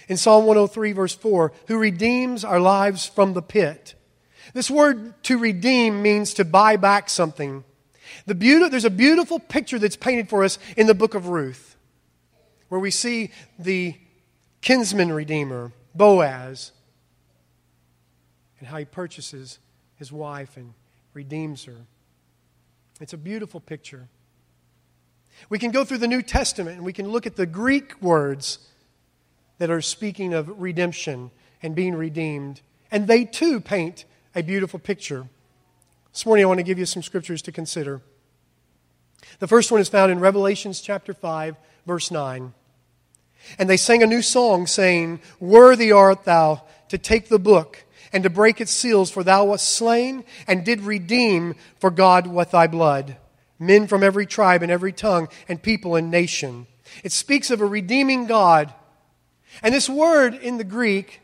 In 0.10 0.18
Psalm 0.18 0.46
103, 0.46 0.92
verse 0.94 1.16
4, 1.16 1.52
who 1.68 1.78
redeems 1.78 2.44
our 2.44 2.60
lives 2.60 3.06
from 3.06 3.34
the 3.34 3.42
pit. 3.42 3.96
This 4.54 4.70
word 4.72 5.22
to 5.24 5.38
redeem 5.38 6.02
means 6.02 6.34
to 6.36 6.46
buy 6.46 6.78
back 6.78 7.10
something. 7.10 7.64
The 8.26 8.34
there's 8.70 8.86
a 8.86 8.90
beautiful 8.90 9.40
picture 9.40 9.80
that's 9.80 9.96
painted 9.96 10.30
for 10.30 10.44
us 10.44 10.60
in 10.76 10.88
the 10.88 10.94
book 10.94 11.14
of 11.14 11.28
Ruth, 11.28 11.76
where 12.70 12.80
we 12.80 12.92
see 12.92 13.32
the 13.60 13.96
kinsman 14.62 15.12
redeemer, 15.12 15.72
Boaz, 15.94 16.72
and 18.60 18.68
how 18.68 18.78
he 18.78 18.86
purchases 18.86 19.60
his 19.96 20.12
wife 20.12 20.58
and 20.58 20.74
redeems 21.14 21.66
her. 21.66 21.86
It's 23.00 23.14
a 23.14 23.18
beautiful 23.18 23.60
picture. 23.60 24.08
We 25.50 25.60
can 25.60 25.72
go 25.72 25.84
through 25.84 26.00
the 26.00 26.08
New 26.08 26.22
Testament 26.22 26.78
and 26.78 26.86
we 26.86 26.94
can 26.94 27.10
look 27.10 27.28
at 27.28 27.36
the 27.36 27.46
Greek 27.46 28.02
words 28.02 28.60
that 29.60 29.70
are 29.70 29.82
speaking 29.82 30.34
of 30.34 30.62
redemption 30.62 31.32
and 31.62 31.76
being 31.76 31.96
redeemed, 31.96 32.62
and 32.92 33.08
they 33.08 33.26
too 33.26 33.60
paint 33.60 34.06
a 34.38 34.44
beautiful 34.44 34.78
picture. 34.78 35.28
This 36.14 36.24
morning 36.24 36.46
I 36.46 36.48
want 36.48 36.60
to 36.60 36.64
give 36.64 36.78
you 36.78 36.86
some 36.86 37.02
scriptures 37.02 37.42
to 37.42 37.52
consider. 37.52 38.02
The 39.40 39.48
first 39.48 39.72
one 39.72 39.82
is 39.82 39.90
found 39.90 40.12
in 40.12 40.20
Revelations 40.20 40.80
chapter 40.80 41.12
5, 41.12 41.56
verse 41.88 42.12
9. 42.12 42.54
And 43.58 43.68
they 43.68 43.78
sang 43.78 44.04
a 44.04 44.08
new 44.08 44.22
song, 44.22 44.68
saying, 44.68 45.22
Worthy 45.40 45.92
art 45.92 46.26
thou 46.26 46.62
to 46.90 47.00
take 47.00 47.30
the 47.30 47.40
book 47.40 47.84
and 48.14 48.22
to 48.22 48.30
break 48.30 48.62
its 48.62 48.72
seals, 48.72 49.10
for 49.10 49.24
thou 49.24 49.46
wast 49.46 49.70
slain 49.70 50.24
and 50.46 50.64
did 50.64 50.82
redeem 50.82 51.56
for 51.80 51.90
God 51.90 52.28
with 52.28 52.52
thy 52.52 52.68
blood 52.68 53.18
men 53.58 53.88
from 53.88 54.04
every 54.04 54.28
tribe 54.28 54.62
and 54.62 54.72
every 54.72 54.94
tongue 54.94 55.30
and 55.50 55.64
people 55.64 55.96
and 55.96 56.12
nation. 56.12 56.68
It 57.04 57.12
speaks 57.12 57.50
of 57.50 57.60
a 57.60 57.66
redeeming 57.66 58.28
God. 58.28 58.72
And 59.64 59.74
this 59.74 59.90
word 59.90 60.36
in 60.36 60.60
the 60.60 60.64
Greek 60.64 61.22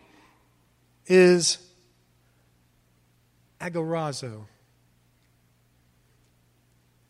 is 1.06 1.60
agorazo. 3.64 4.46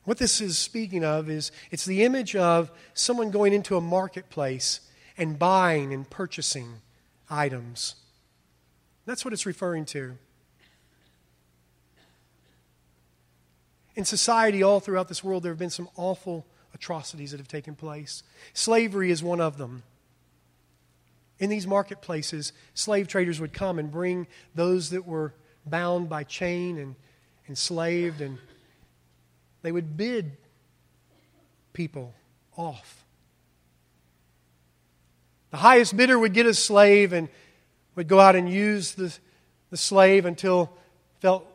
What 0.03 0.17
this 0.17 0.41
is 0.41 0.57
speaking 0.57 1.03
of 1.03 1.29
is 1.29 1.51
it's 1.71 1.85
the 1.85 2.03
image 2.03 2.35
of 2.35 2.71
someone 2.93 3.31
going 3.31 3.53
into 3.53 3.77
a 3.77 3.81
marketplace 3.81 4.81
and 5.17 5.39
buying 5.39 5.93
and 5.93 6.09
purchasing 6.09 6.81
items. 7.29 7.95
That's 9.05 9.23
what 9.23 9.33
it's 9.33 9.45
referring 9.45 9.85
to. 9.85 10.17
In 13.95 14.05
society, 14.05 14.63
all 14.63 14.79
throughout 14.79 15.07
this 15.07 15.23
world, 15.23 15.43
there 15.43 15.51
have 15.51 15.59
been 15.59 15.69
some 15.69 15.89
awful 15.95 16.45
atrocities 16.73 17.31
that 17.31 17.39
have 17.39 17.47
taken 17.47 17.75
place. 17.75 18.23
Slavery 18.53 19.11
is 19.11 19.23
one 19.23 19.39
of 19.39 19.57
them. 19.57 19.83
In 21.39 21.49
these 21.49 21.67
marketplaces, 21.67 22.53
slave 22.73 23.07
traders 23.07 23.39
would 23.39 23.53
come 23.53 23.77
and 23.77 23.91
bring 23.91 24.27
those 24.55 24.89
that 24.89 25.05
were 25.05 25.33
bound 25.65 26.09
by 26.09 26.23
chain 26.23 26.77
and 26.77 26.95
enslaved, 27.47 28.21
and 28.21 28.37
they 29.61 29.71
would 29.71 29.97
bid 29.97 30.37
people 31.73 32.13
off. 32.57 33.05
The 35.51 35.57
highest 35.57 35.95
bidder 35.95 36.17
would 36.17 36.33
get 36.33 36.45
a 36.45 36.53
slave 36.53 37.13
and 37.13 37.29
would 37.95 38.07
go 38.07 38.19
out 38.19 38.35
and 38.35 38.49
use 38.49 38.93
the, 38.93 39.15
the 39.69 39.77
slave 39.77 40.25
until 40.25 40.71
felt 41.19 41.45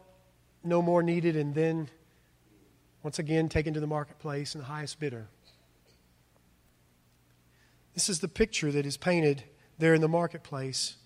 no 0.63 0.83
more 0.83 1.03
needed, 1.03 1.37
and 1.37 1.55
then 1.55 1.89
once 3.03 3.19
again 3.19 3.49
taken 3.49 3.75
to 3.75 3.81
the 3.81 3.87
marketplace 3.87 4.55
and 4.55 4.63
the 4.63 4.69
highest 4.69 5.01
bidder. 5.01 5.27
This 7.95 8.09
is 8.09 8.21
the 8.21 8.29
picture 8.29 8.71
that 8.71 8.87
is 8.87 8.97
painted 8.97 9.43
there 9.79 9.95
in 9.95 10.01
the 10.01 10.09
marketplace. 10.09 10.97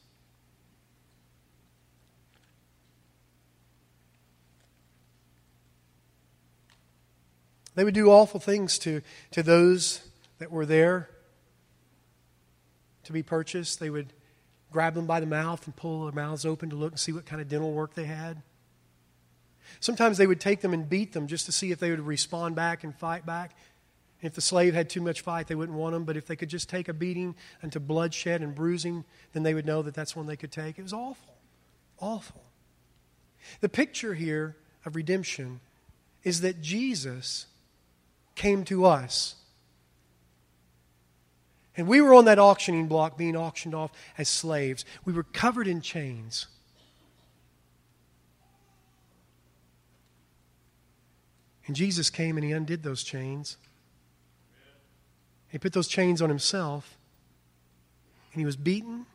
They 7.75 7.85
would 7.85 7.95
do 7.95 8.11
awful 8.11 8.41
things 8.41 8.79
to, 8.81 9.03
to 9.31 9.43
those 9.43 10.03
that 10.39 10.51
were 10.51 10.67
there 10.67 11.09
to 13.05 13.13
be 13.13 13.23
purchased. 13.23 13.81
They 13.81 13.91
would 13.91 14.13
grab 14.71 14.95
them 14.95 15.07
by 15.07 15.21
the 15.21 15.27
mouth 15.27 15.67
and 15.67 15.75
pull 15.75 16.05
their 16.05 16.13
mouths 16.13 16.45
open 16.45 16.71
to 16.71 16.77
look 16.77 16.93
and 16.93 17.01
see 17.01 17.13
what 17.13 17.27
kind 17.27 17.41
of 17.41 17.49
dental 17.49 17.73
work 17.73 17.95
they 17.95 18.05
had. 18.05 18.43
Sometimes 19.81 20.19
they 20.19 20.27
would 20.27 20.41
take 20.41 20.61
them 20.61 20.75
and 20.75 20.89
beat 20.89 21.13
them 21.13 21.27
just 21.27 21.47
to 21.47 21.53
see 21.53 21.71
if 21.71 21.79
they 21.79 21.91
would 21.91 22.01
respond 22.01 22.55
back 22.55 22.85
and 22.85 22.95
fight 22.95 23.25
back. 23.25 23.57
If 24.21 24.35
the 24.35 24.41
slave 24.41 24.75
had 24.75 24.89
too 24.89 25.01
much 25.01 25.21
fight, 25.21 25.49
they 25.49 25.55
wouldn't 25.55 25.77
want 25.77 25.97
him. 25.97 26.05
But 26.05 26.17
if 26.17 26.27
they 26.27 26.37
could 26.37 26.49
just 26.49 26.69
take 26.69 26.89
a 26.89 26.93
beating 26.93 27.35
unto 27.63 27.81
bloodshed 27.81 28.43
and 28.43 28.55
bruising, 28.55 29.05
then 29.33 29.43
they 29.43 29.55
would 29.55 29.67
know 29.67 29.83
that 29.83 29.95
that's 29.95 30.15
one 30.15 30.27
they 30.27 30.37
could 30.37 30.53
take. 30.53 30.79
It 30.79 30.83
was 30.83 30.93
awful. 30.93 31.35
Awful. 31.99 32.43
The 33.61 33.69
picture 33.69 34.15
here 34.15 34.57
of 34.85 34.95
redemption 34.95 35.61
is 36.23 36.43
that 36.43 36.63
Jesus 36.63 37.47
came 38.35 38.65
to 38.65 38.85
us 38.87 39.37
And 41.77 41.89
we 41.89 42.01
were 42.01 42.15
on 42.15 42.27
that 42.27 42.39
auctioning 42.39 42.87
block 42.87 43.17
being 43.17 43.37
auctioned 43.37 43.75
off 43.75 43.93
as 44.19 44.29
slaves. 44.29 44.85
We 45.05 45.13
were 45.13 45.23
covered 45.23 45.67
in 45.67 45.81
chains. 45.81 46.47
And 51.67 51.75
Jesus 51.75 52.11
came 52.11 52.37
and 52.37 52.45
he 52.45 52.53
undid 52.53 52.83
those 52.83 53.03
chains. 53.03 53.57
He 55.49 55.59
put 55.59 55.73
those 55.73 55.89
chains 55.89 56.21
on 56.21 56.29
himself. 56.29 56.99
And 58.33 58.41
he 58.41 58.47
was 58.47 58.57
beaten 58.57 59.07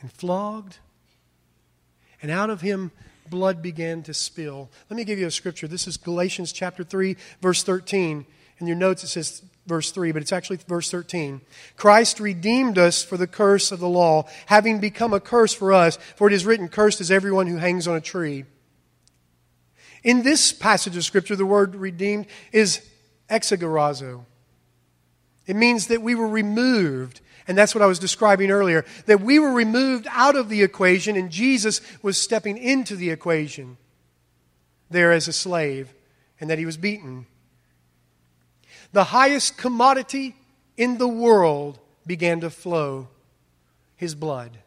and 0.00 0.12
flogged. 0.12 0.78
And 2.20 2.30
out 2.30 2.50
of 2.50 2.60
him, 2.60 2.90
blood 3.30 3.62
began 3.62 4.02
to 4.02 4.12
spill. 4.12 4.70
Let 4.90 4.96
me 4.96 5.04
give 5.04 5.18
you 5.18 5.26
a 5.26 5.30
scripture. 5.30 5.66
This 5.66 5.86
is 5.86 5.96
Galatians 5.96 6.52
chapter 6.52 6.84
3, 6.84 7.16
verse 7.40 7.62
13. 7.62 8.26
In 8.62 8.68
your 8.68 8.76
notes, 8.76 9.02
it 9.02 9.08
says 9.08 9.42
verse 9.66 9.90
3, 9.90 10.12
but 10.12 10.22
it's 10.22 10.30
actually 10.30 10.60
verse 10.68 10.88
13. 10.88 11.40
Christ 11.76 12.20
redeemed 12.20 12.78
us 12.78 13.02
for 13.02 13.16
the 13.16 13.26
curse 13.26 13.72
of 13.72 13.80
the 13.80 13.88
law, 13.88 14.28
having 14.46 14.78
become 14.78 15.12
a 15.12 15.18
curse 15.18 15.52
for 15.52 15.72
us, 15.72 15.98
for 16.14 16.28
it 16.28 16.32
is 16.32 16.46
written, 16.46 16.68
Cursed 16.68 17.00
is 17.00 17.10
everyone 17.10 17.48
who 17.48 17.56
hangs 17.56 17.88
on 17.88 17.96
a 17.96 18.00
tree. 18.00 18.44
In 20.04 20.22
this 20.22 20.52
passage 20.52 20.96
of 20.96 21.02
Scripture, 21.02 21.34
the 21.34 21.44
word 21.44 21.74
redeemed 21.74 22.26
is 22.52 22.88
exagorazo. 23.28 24.26
It 25.48 25.56
means 25.56 25.88
that 25.88 26.00
we 26.00 26.14
were 26.14 26.28
removed. 26.28 27.20
And 27.48 27.58
that's 27.58 27.74
what 27.74 27.82
I 27.82 27.86
was 27.86 27.98
describing 27.98 28.52
earlier. 28.52 28.84
That 29.06 29.22
we 29.22 29.40
were 29.40 29.50
removed 29.50 30.06
out 30.08 30.36
of 30.36 30.48
the 30.48 30.62
equation 30.62 31.16
and 31.16 31.32
Jesus 31.32 31.80
was 32.00 32.16
stepping 32.16 32.58
into 32.58 32.94
the 32.94 33.10
equation 33.10 33.76
there 34.88 35.10
as 35.10 35.26
a 35.26 35.32
slave 35.32 35.92
and 36.38 36.48
that 36.48 36.60
he 36.60 36.66
was 36.66 36.76
beaten. 36.76 37.26
The 38.92 39.04
highest 39.04 39.56
commodity 39.56 40.36
in 40.76 40.98
the 40.98 41.08
world 41.08 41.78
began 42.06 42.40
to 42.40 42.50
flow 42.50 43.08
his 43.96 44.14
blood. 44.14 44.58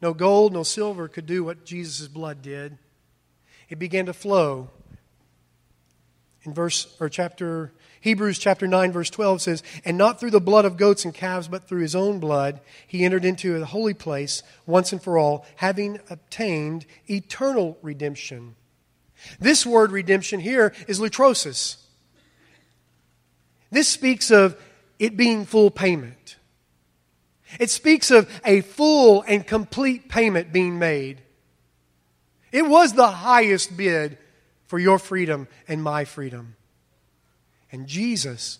No 0.00 0.14
gold, 0.14 0.52
no 0.52 0.62
silver 0.62 1.08
could 1.08 1.26
do 1.26 1.44
what 1.44 1.64
Jesus' 1.64 2.08
blood 2.08 2.42
did. 2.42 2.78
It 3.68 3.78
began 3.78 4.06
to 4.06 4.12
flow. 4.12 4.70
In 6.44 6.54
verse 6.54 6.86
or 7.00 7.08
chapter 7.08 7.72
Hebrews 8.00 8.38
chapter 8.38 8.68
9 8.68 8.92
verse 8.92 9.10
12 9.10 9.42
says, 9.42 9.62
"And 9.84 9.98
not 9.98 10.20
through 10.20 10.30
the 10.30 10.40
blood 10.40 10.64
of 10.64 10.76
goats 10.76 11.04
and 11.04 11.12
calves, 11.12 11.48
but 11.48 11.66
through 11.66 11.80
his 11.80 11.96
own 11.96 12.20
blood, 12.20 12.60
he 12.86 13.04
entered 13.04 13.24
into 13.24 13.58
the 13.58 13.66
holy 13.66 13.94
place 13.94 14.44
once 14.64 14.92
and 14.92 15.02
for 15.02 15.18
all, 15.18 15.44
having 15.56 15.98
obtained 16.08 16.86
eternal 17.10 17.76
redemption." 17.82 18.54
This 19.40 19.66
word 19.66 19.90
redemption 19.90 20.38
here 20.38 20.72
is 20.86 21.00
lutrosis. 21.00 21.78
This 23.70 23.88
speaks 23.88 24.30
of 24.30 24.60
it 24.98 25.16
being 25.16 25.44
full 25.44 25.70
payment. 25.70 26.36
It 27.60 27.70
speaks 27.70 28.10
of 28.10 28.28
a 28.44 28.60
full 28.60 29.22
and 29.26 29.46
complete 29.46 30.08
payment 30.08 30.52
being 30.52 30.78
made. 30.78 31.20
It 32.52 32.66
was 32.66 32.92
the 32.92 33.08
highest 33.08 33.76
bid 33.76 34.18
for 34.66 34.78
your 34.78 34.98
freedom 34.98 35.48
and 35.68 35.82
my 35.82 36.04
freedom. 36.04 36.56
And 37.70 37.86
Jesus 37.86 38.58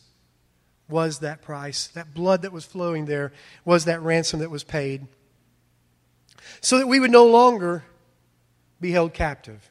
was 0.89 1.21
that 1.21 1.43
price. 1.43 1.89
That 1.89 2.15
blood 2.15 2.43
that 2.43 2.53
was 2.53 2.65
flowing 2.65 3.07
there 3.07 3.33
was 3.65 3.87
that 3.87 4.03
ransom 4.03 4.41
that 4.41 4.51
was 4.51 4.65
paid. 4.65 5.07
So 6.61 6.79
that 6.79 6.87
we 6.87 7.01
would 7.01 7.11
no 7.11 7.27
longer 7.27 7.85
be 8.81 8.93
held 8.93 9.15
captive. 9.15 9.71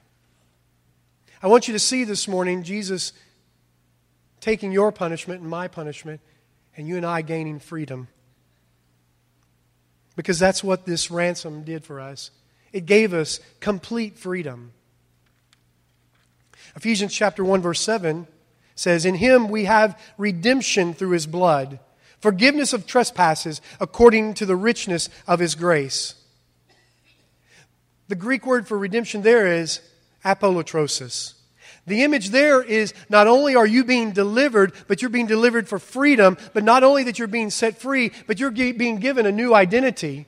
I 1.41 1.48
want 1.48 1.67
you 1.67 1.74
to 1.74 1.80
see 1.80 2.04
this 2.04 2.28
morning 2.28 2.63
Jesus 2.63 3.13
taking 4.45 4.71
your 4.71 4.91
punishment 4.91 5.41
and 5.41 5.49
my 5.49 5.67
punishment, 5.67 6.21
and 6.77 6.88
you 6.88 6.97
and 6.97 7.05
I 7.05 7.23
gaining 7.23 7.58
freedom. 7.58 8.08
Because 10.15 10.38
that's 10.38 10.63
what 10.63 10.86
this 10.86 11.10
ransom 11.10 11.63
did 11.63 11.84
for 11.84 11.99
us. 11.99 12.29
It 12.71 12.86
gave 12.86 13.12
us 13.12 13.39
complete 13.60 14.19
freedom. 14.19 14.71
Ephesians 16.75 17.12
chapter 17.12 17.43
1 17.43 17.63
verse 17.63 17.79
7 17.81 18.27
says, 18.75 19.03
In 19.03 19.15
him 19.15 19.47
we 19.47 19.65
have 19.65 19.99
redemption 20.15 20.93
through 20.93 21.12
his 21.12 21.25
blood, 21.25 21.79
forgiveness 22.19 22.71
of 22.71 22.86
trespasses 22.86 23.62
according 23.79 24.36
to 24.36 24.45
the 24.45 24.55
richness 24.55 25.10
of 25.25 25.39
his 25.39 25.55
grace. 25.55 26.13
The 28.10 28.15
Greek 28.15 28.45
word 28.45 28.67
for 28.67 28.77
redemption 28.77 29.23
there 29.23 29.47
is 29.47 29.81
apolutrosis. 30.23 31.34
The 31.88 32.04
image 32.04 32.30
there 32.30 32.63
is 32.63 32.93
not 33.10 33.28
only 33.28 33.56
are 33.56 33.65
you 33.65 33.84
being 33.84 34.12
delivered, 34.12 34.74
but 34.88 35.02
you're 35.02 35.10
being 35.10 35.28
delivered 35.28 35.69
for 35.69 35.78
freedom, 35.78 36.38
but 36.54 36.63
not 36.63 36.84
only 36.84 37.04
that 37.04 37.19
you're 37.19 37.28
being 37.28 37.52
set 37.52 37.78
free, 37.78 38.12
but 38.26 38.39
you're 38.39 38.52
being 38.52 38.98
given 38.98 39.26
a 39.26 39.32
new 39.32 39.54
identity. 39.54 40.26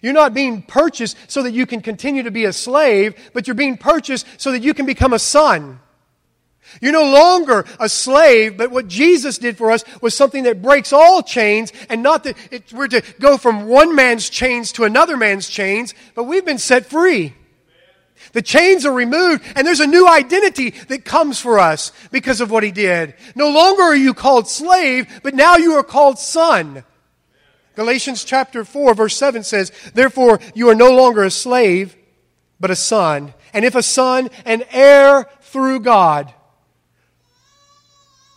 You're 0.00 0.14
not 0.14 0.32
being 0.32 0.62
purchased 0.62 1.18
so 1.26 1.42
that 1.42 1.52
you 1.52 1.66
can 1.66 1.82
continue 1.82 2.22
to 2.22 2.30
be 2.30 2.46
a 2.46 2.52
slave, 2.52 3.14
but 3.34 3.46
you're 3.46 3.54
being 3.54 3.76
purchased 3.76 4.26
so 4.38 4.52
that 4.52 4.62
you 4.62 4.72
can 4.72 4.86
become 4.86 5.12
a 5.12 5.18
son. 5.18 5.80
You're 6.80 6.92
no 6.92 7.10
longer 7.12 7.66
a 7.78 7.88
slave, 7.88 8.56
but 8.56 8.70
what 8.70 8.88
Jesus 8.88 9.36
did 9.36 9.58
for 9.58 9.70
us 9.70 9.84
was 10.00 10.16
something 10.16 10.44
that 10.44 10.62
breaks 10.62 10.92
all 10.92 11.22
chains, 11.22 11.72
and 11.90 12.02
not 12.02 12.24
that 12.24 12.36
it, 12.50 12.72
we're 12.72 12.88
to 12.88 13.02
go 13.20 13.36
from 13.36 13.66
one 13.66 13.94
man's 13.94 14.30
chains 14.30 14.72
to 14.72 14.84
another 14.84 15.18
man's 15.18 15.48
chains, 15.48 15.94
but 16.14 16.24
we've 16.24 16.46
been 16.46 16.58
set 16.58 16.86
free. 16.86 17.34
The 18.32 18.42
chains 18.42 18.86
are 18.86 18.92
removed, 18.92 19.44
and 19.54 19.66
there's 19.66 19.80
a 19.80 19.86
new 19.86 20.08
identity 20.08 20.70
that 20.88 21.04
comes 21.04 21.38
for 21.38 21.58
us 21.58 21.92
because 22.10 22.40
of 22.40 22.50
what 22.50 22.62
he 22.62 22.70
did. 22.70 23.14
No 23.34 23.50
longer 23.50 23.82
are 23.82 23.96
you 23.96 24.14
called 24.14 24.48
slave, 24.48 25.06
but 25.22 25.34
now 25.34 25.56
you 25.56 25.74
are 25.74 25.82
called 25.82 26.18
son. 26.18 26.84
Galatians 27.74 28.24
chapter 28.24 28.64
4, 28.64 28.94
verse 28.94 29.16
7 29.16 29.42
says, 29.42 29.72
Therefore, 29.94 30.40
you 30.54 30.68
are 30.68 30.74
no 30.74 30.94
longer 30.94 31.24
a 31.24 31.30
slave, 31.30 31.96
but 32.60 32.70
a 32.70 32.76
son. 32.76 33.34
And 33.52 33.64
if 33.64 33.74
a 33.74 33.82
son, 33.82 34.30
an 34.44 34.64
heir 34.70 35.28
through 35.40 35.80
God. 35.80 36.32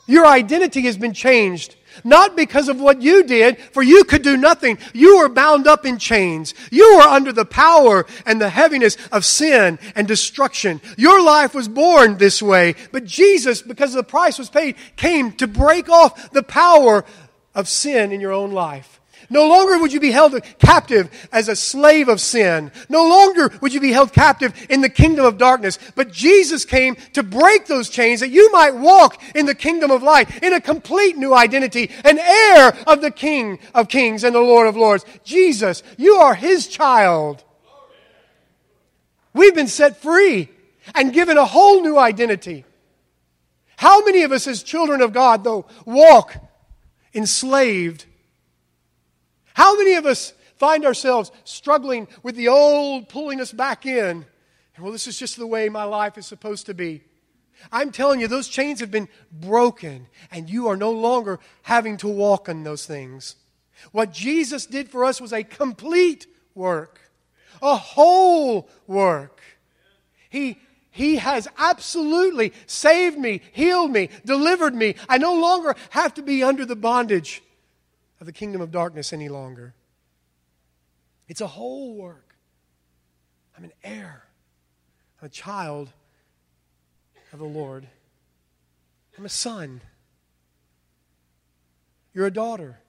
Your 0.08 0.26
identity 0.28 0.82
has 0.82 0.98
been 0.98 1.14
changed. 1.14 1.76
Not 2.04 2.36
because 2.36 2.70
of 2.70 2.80
what 2.80 3.02
you 3.02 3.24
did, 3.24 3.58
for 3.60 3.84
you 3.84 4.04
could 4.04 4.22
do 4.22 4.38
nothing. 4.38 4.78
You 4.94 5.18
were 5.18 5.30
bound 5.30 5.68
up 5.68 5.86
in 5.86 5.98
chains. 5.98 6.54
You 6.72 6.98
were 6.98 7.04
under 7.04 7.32
the 7.32 7.46
power 7.46 8.06
and 8.26 8.40
the 8.40 8.50
heaviness 8.50 8.98
of 9.12 9.26
sin 9.26 9.80
and 9.96 10.08
destruction. 10.08 10.82
Your 10.98 11.22
life 11.22 11.54
was 11.54 11.68
born 11.68 12.18
this 12.18 12.42
way, 12.42 12.76
but 12.92 13.06
Jesus, 13.06 13.62
because 13.62 13.94
the 13.94 14.04
price 14.04 14.38
was 14.38 14.50
paid, 14.50 14.76
came 14.96 15.32
to 15.34 15.48
break 15.48 15.90
off 15.90 16.32
the 16.32 16.44
power 16.44 17.06
of 17.54 17.68
sin 17.68 18.12
in 18.12 18.20
your 18.20 18.34
own 18.34 18.52
life. 18.52 18.95
No 19.30 19.48
longer 19.48 19.80
would 19.80 19.92
you 19.92 20.00
be 20.00 20.12
held 20.12 20.40
captive 20.60 21.10
as 21.32 21.48
a 21.48 21.56
slave 21.56 22.10
of 22.10 22.22
sin. 22.22 22.72
No 22.90 23.08
longer 23.08 23.52
would 23.62 23.74
you 23.74 23.80
be 23.80 23.92
held 23.92 24.14
captive 24.14 24.54
in 24.70 24.82
the 24.82 24.90
kingdom 24.90 25.26
of 25.26 25.38
darkness. 25.38 25.80
But 25.96 26.12
Jesus 26.12 26.66
came 26.66 26.96
to 27.14 27.24
break 27.24 27.66
those 27.66 27.90
chains 27.90 28.20
that 28.20 28.30
you 28.30 28.52
might 28.52 28.76
walk 28.76 29.22
in 29.34 29.46
the 29.46 29.56
kingdom 29.56 29.92
of 29.92 30.04
light, 30.04 30.44
in 30.44 30.54
a 30.54 30.62
complete 30.62 31.18
new 31.18 31.34
identity, 31.34 31.92
an 32.04 32.20
heir 32.20 32.76
of 32.88 33.02
the 33.02 33.12
King 33.12 33.60
of 33.74 33.90
kings 33.90 34.24
and 34.24 34.36
the 34.36 34.40
Lord 34.40 34.68
of 34.68 34.78
lords. 34.78 35.06
Jesus, 35.24 35.84
you 35.98 36.16
are 36.16 36.36
his 36.36 36.68
child. 36.68 37.44
We've 39.34 39.56
been 39.56 39.68
set 39.68 40.02
free 40.02 40.50
and 40.94 41.14
given 41.14 41.38
a 41.38 41.46
whole 41.46 41.82
new 41.82 41.98
identity. 41.98 42.66
How 43.78 44.04
many 44.06 44.24
of 44.24 44.32
us 44.32 44.48
as 44.48 44.64
children 44.64 45.02
of 45.02 45.12
God, 45.12 45.44
though, 45.44 45.66
walk 45.86 46.36
enslaved 47.14 48.06
how 49.56 49.78
many 49.78 49.94
of 49.94 50.06
us 50.06 50.34
find 50.58 50.86
ourselves 50.86 51.32
struggling 51.46 52.10
with 52.24 52.36
the 52.36 52.50
old 52.50 53.08
pulling 53.08 53.40
us 53.40 53.54
back 53.54 53.86
in? 53.86 54.26
Well, 54.78 54.92
this 54.92 55.08
is 55.08 55.18
just 55.18 55.38
the 55.38 55.48
way 55.48 55.70
my 55.70 55.86
life 55.86 56.18
is 56.18 56.28
supposed 56.28 56.66
to 56.66 56.74
be. 56.74 57.04
I'm 57.72 57.94
telling 57.94 58.20
you, 58.20 58.28
those 58.28 58.50
chains 58.50 58.82
have 58.82 58.92
been 58.92 59.08
broken, 59.32 60.08
and 60.30 60.50
you 60.50 60.68
are 60.68 60.76
no 60.76 60.92
longer 60.92 61.40
having 61.64 61.96
to 61.98 62.08
walk 62.10 62.50
on 62.50 62.64
those 62.64 62.86
things. 62.86 63.38
What 63.94 64.12
Jesus 64.12 64.66
did 64.66 64.90
for 64.90 65.06
us 65.06 65.22
was 65.22 65.32
a 65.32 65.42
complete 65.42 66.28
work, 66.54 67.00
a 67.62 67.78
whole 67.78 68.68
work. 68.88 69.40
He, 70.30 70.60
he 70.92 71.16
has 71.16 71.48
absolutely 71.58 72.52
saved 72.68 73.18
me, 73.18 73.40
healed 73.54 73.92
me, 73.92 74.10
delivered 74.26 74.76
me. 74.76 74.96
I 75.08 75.18
no 75.18 75.34
longer 75.34 75.78
have 75.92 76.14
to 76.16 76.22
be 76.22 76.44
under 76.44 76.66
the 76.66 76.76
bondage 76.76 77.42
of 78.26 78.34
the 78.34 78.34
kingdom 78.34 78.60
of 78.60 78.72
darkness 78.72 79.14
any 79.14 79.30
longer. 79.30 79.76
It's 81.28 81.42
a 81.42 81.48
whole 81.48 81.94
work. 81.94 82.36
I'm 83.56 83.64
an 83.64 83.72
heir, 83.84 84.24
I'm 85.22 85.28
a 85.28 85.30
child 85.30 85.90
of 87.32 87.38
the 87.38 87.46
Lord. 87.46 87.88
I'm 89.16 89.26
a 89.26 89.30
son. 89.30 89.80
You're 92.14 92.26
a 92.26 92.32
daughter. 92.32 92.80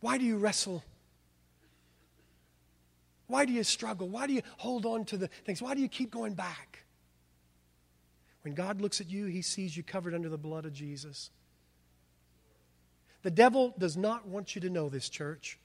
Why 0.00 0.18
do 0.18 0.24
you 0.24 0.36
wrestle? 0.36 0.84
Why 3.28 3.46
do 3.46 3.52
you 3.52 3.64
struggle? 3.64 4.08
Why 4.08 4.26
do 4.26 4.34
you 4.34 4.42
hold 4.58 4.84
on 4.84 5.06
to 5.06 5.16
the 5.16 5.28
things? 5.28 5.62
Why 5.62 5.74
do 5.74 5.80
you 5.80 5.88
keep 5.88 6.10
going 6.10 6.34
back? 6.34 6.84
When 8.42 8.52
God 8.52 8.82
looks 8.82 9.00
at 9.00 9.08
you, 9.08 9.24
he 9.24 9.40
sees 9.40 9.74
you 9.74 9.82
covered 9.82 10.14
under 10.14 10.28
the 10.28 10.36
blood 10.36 10.66
of 10.66 10.74
Jesus. 10.74 11.30
The 13.24 13.30
devil 13.30 13.74
does 13.78 13.96
not 13.96 14.28
want 14.28 14.54
you 14.54 14.60
to 14.60 14.70
know 14.70 14.90
this, 14.90 15.08
church. 15.08 15.58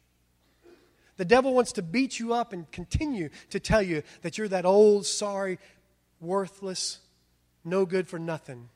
The 1.18 1.26
devil 1.26 1.54
wants 1.54 1.74
to 1.74 1.82
beat 1.82 2.18
you 2.18 2.34
up 2.34 2.54
and 2.54 2.72
continue 2.72 3.30
to 3.50 3.60
tell 3.60 3.82
you 3.82 4.02
that 4.22 4.38
you're 4.38 4.48
that 4.48 4.66
old, 4.66 5.06
sorry, 5.06 5.60
worthless, 6.22 7.00
no 7.66 7.86
good 7.86 8.08
for 8.08 8.18
nothing. 8.18 8.70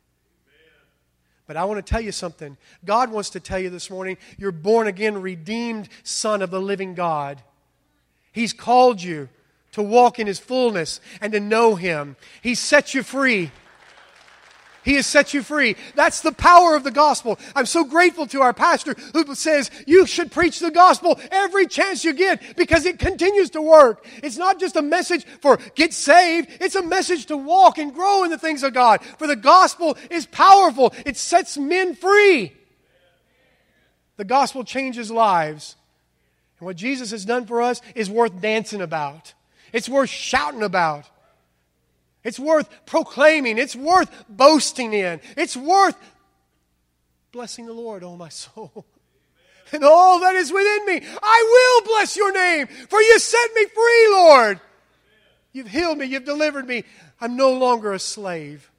But 1.47 1.55
I 1.55 1.63
want 1.63 1.83
to 1.83 1.89
tell 1.89 2.01
you 2.01 2.11
something. 2.11 2.57
God 2.83 3.09
wants 3.09 3.29
to 3.31 3.39
tell 3.39 3.59
you 3.59 3.69
this 3.69 3.89
morning 3.89 4.17
you're 4.37 4.51
born 4.51 4.87
again, 4.87 5.21
redeemed 5.21 5.87
son 6.03 6.41
of 6.41 6.51
the 6.51 6.61
living 6.61 6.93
God. 6.93 7.41
He's 8.33 8.51
called 8.51 9.01
you 9.01 9.29
to 9.71 9.81
walk 9.81 10.19
in 10.19 10.27
His 10.27 10.39
fullness 10.39 10.99
and 11.21 11.31
to 11.31 11.39
know 11.39 11.75
Him. 11.75 12.17
He 12.41 12.53
set 12.53 12.93
you 12.93 13.01
free. 13.01 13.51
He 14.83 14.95
has 14.95 15.07
set 15.07 15.33
you 15.33 15.41
free. 15.41 15.75
That's 15.95 16.21
the 16.21 16.31
power 16.31 16.75
of 16.75 16.83
the 16.83 16.91
gospel. 16.91 17.39
I'm 17.55 17.65
so 17.65 17.85
grateful 17.85 18.27
to 18.27 18.41
our 18.41 18.53
pastor 18.53 18.95
who 19.13 19.33
says 19.35 19.71
you 19.87 20.05
should 20.05 20.31
preach 20.31 20.59
the 20.59 20.71
gospel 20.71 21.19
every 21.31 21.67
chance 21.67 22.03
you 22.03 22.13
get 22.13 22.57
because 22.57 22.85
it 22.85 22.99
continues 22.99 23.51
to 23.51 23.61
work. 23.61 24.05
It's 24.21 24.37
not 24.37 24.59
just 24.59 24.75
a 24.75 24.81
message 24.81 25.25
for 25.41 25.57
get 25.75 25.93
saved. 25.93 26.49
It's 26.59 26.75
a 26.75 26.83
message 26.83 27.27
to 27.27 27.37
walk 27.37 27.77
and 27.77 27.93
grow 27.93 28.23
in 28.23 28.31
the 28.31 28.37
things 28.37 28.63
of 28.63 28.73
God. 28.73 29.01
For 29.17 29.27
the 29.27 29.35
gospel 29.35 29.97
is 30.09 30.25
powerful. 30.25 30.93
It 31.05 31.17
sets 31.17 31.57
men 31.57 31.95
free. 31.95 32.53
The 34.17 34.25
gospel 34.25 34.63
changes 34.63 35.09
lives. 35.09 35.75
And 36.59 36.65
what 36.65 36.75
Jesus 36.75 37.11
has 37.11 37.25
done 37.25 37.45
for 37.45 37.61
us 37.61 37.81
is 37.95 38.09
worth 38.09 38.41
dancing 38.41 38.81
about. 38.81 39.33
It's 39.71 39.89
worth 39.89 40.09
shouting 40.09 40.63
about. 40.63 41.09
It's 42.23 42.39
worth 42.39 42.69
proclaiming. 42.86 43.57
It's 43.57 43.75
worth 43.75 44.09
boasting 44.29 44.93
in. 44.93 45.19
It's 45.36 45.57
worth 45.57 45.95
blessing 47.31 47.65
the 47.65 47.73
Lord, 47.73 48.03
oh 48.03 48.15
my 48.15 48.29
soul. 48.29 48.86
And 49.71 49.83
all 49.83 50.19
that 50.19 50.36
is 50.36 50.51
within 50.51 50.86
me, 50.86 51.01
I 51.23 51.79
will 51.81 51.88
bless 51.88 52.15
your 52.15 52.31
name, 52.31 52.67
for 52.67 53.01
you 53.01 53.17
set 53.17 53.55
me 53.55 53.65
free, 53.65 54.07
Lord. 54.12 54.59
You've 55.51 55.67
healed 55.67 55.97
me, 55.97 56.05
you've 56.05 56.25
delivered 56.25 56.67
me. 56.67 56.83
I'm 57.19 57.36
no 57.36 57.53
longer 57.53 57.91
a 57.91 57.97
slave. 57.97 58.69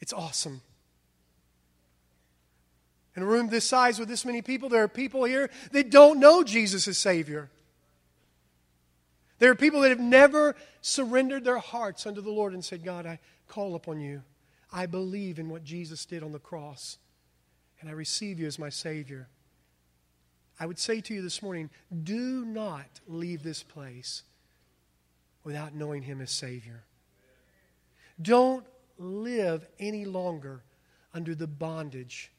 It's 0.00 0.12
awesome. 0.12 0.62
In 3.14 3.22
a 3.22 3.26
room 3.26 3.50
this 3.50 3.66
size 3.66 4.00
with 4.00 4.08
this 4.08 4.24
many 4.24 4.42
people, 4.42 4.68
there 4.68 4.82
are 4.82 4.88
people 4.88 5.22
here 5.24 5.48
that 5.70 5.90
don't 5.90 6.18
know 6.18 6.42
Jesus 6.42 6.88
as 6.88 6.98
Savior. 6.98 7.50
There 9.40 9.50
are 9.50 9.56
people 9.56 9.80
that 9.80 9.88
have 9.88 9.98
never 9.98 10.54
surrendered 10.82 11.44
their 11.44 11.58
hearts 11.58 12.06
unto 12.06 12.20
the 12.20 12.30
Lord 12.30 12.52
and 12.52 12.64
said, 12.64 12.84
God, 12.84 13.06
I 13.06 13.18
call 13.48 13.74
upon 13.74 13.98
you. 13.98 14.22
I 14.70 14.84
believe 14.84 15.38
in 15.38 15.48
what 15.48 15.64
Jesus 15.64 16.04
did 16.04 16.22
on 16.22 16.30
the 16.30 16.38
cross, 16.38 16.98
and 17.80 17.88
I 17.88 17.92
receive 17.92 18.38
you 18.38 18.46
as 18.46 18.58
my 18.58 18.68
Savior. 18.68 19.28
I 20.60 20.66
would 20.66 20.78
say 20.78 21.00
to 21.00 21.14
you 21.14 21.22
this 21.22 21.42
morning 21.42 21.70
do 22.04 22.44
not 22.44 23.00
leave 23.08 23.42
this 23.42 23.62
place 23.62 24.22
without 25.42 25.74
knowing 25.74 26.02
Him 26.02 26.20
as 26.20 26.30
Savior. 26.30 26.84
Don't 28.20 28.66
live 28.98 29.66
any 29.78 30.04
longer 30.04 30.62
under 31.14 31.34
the 31.34 31.46
bondage 31.46 32.30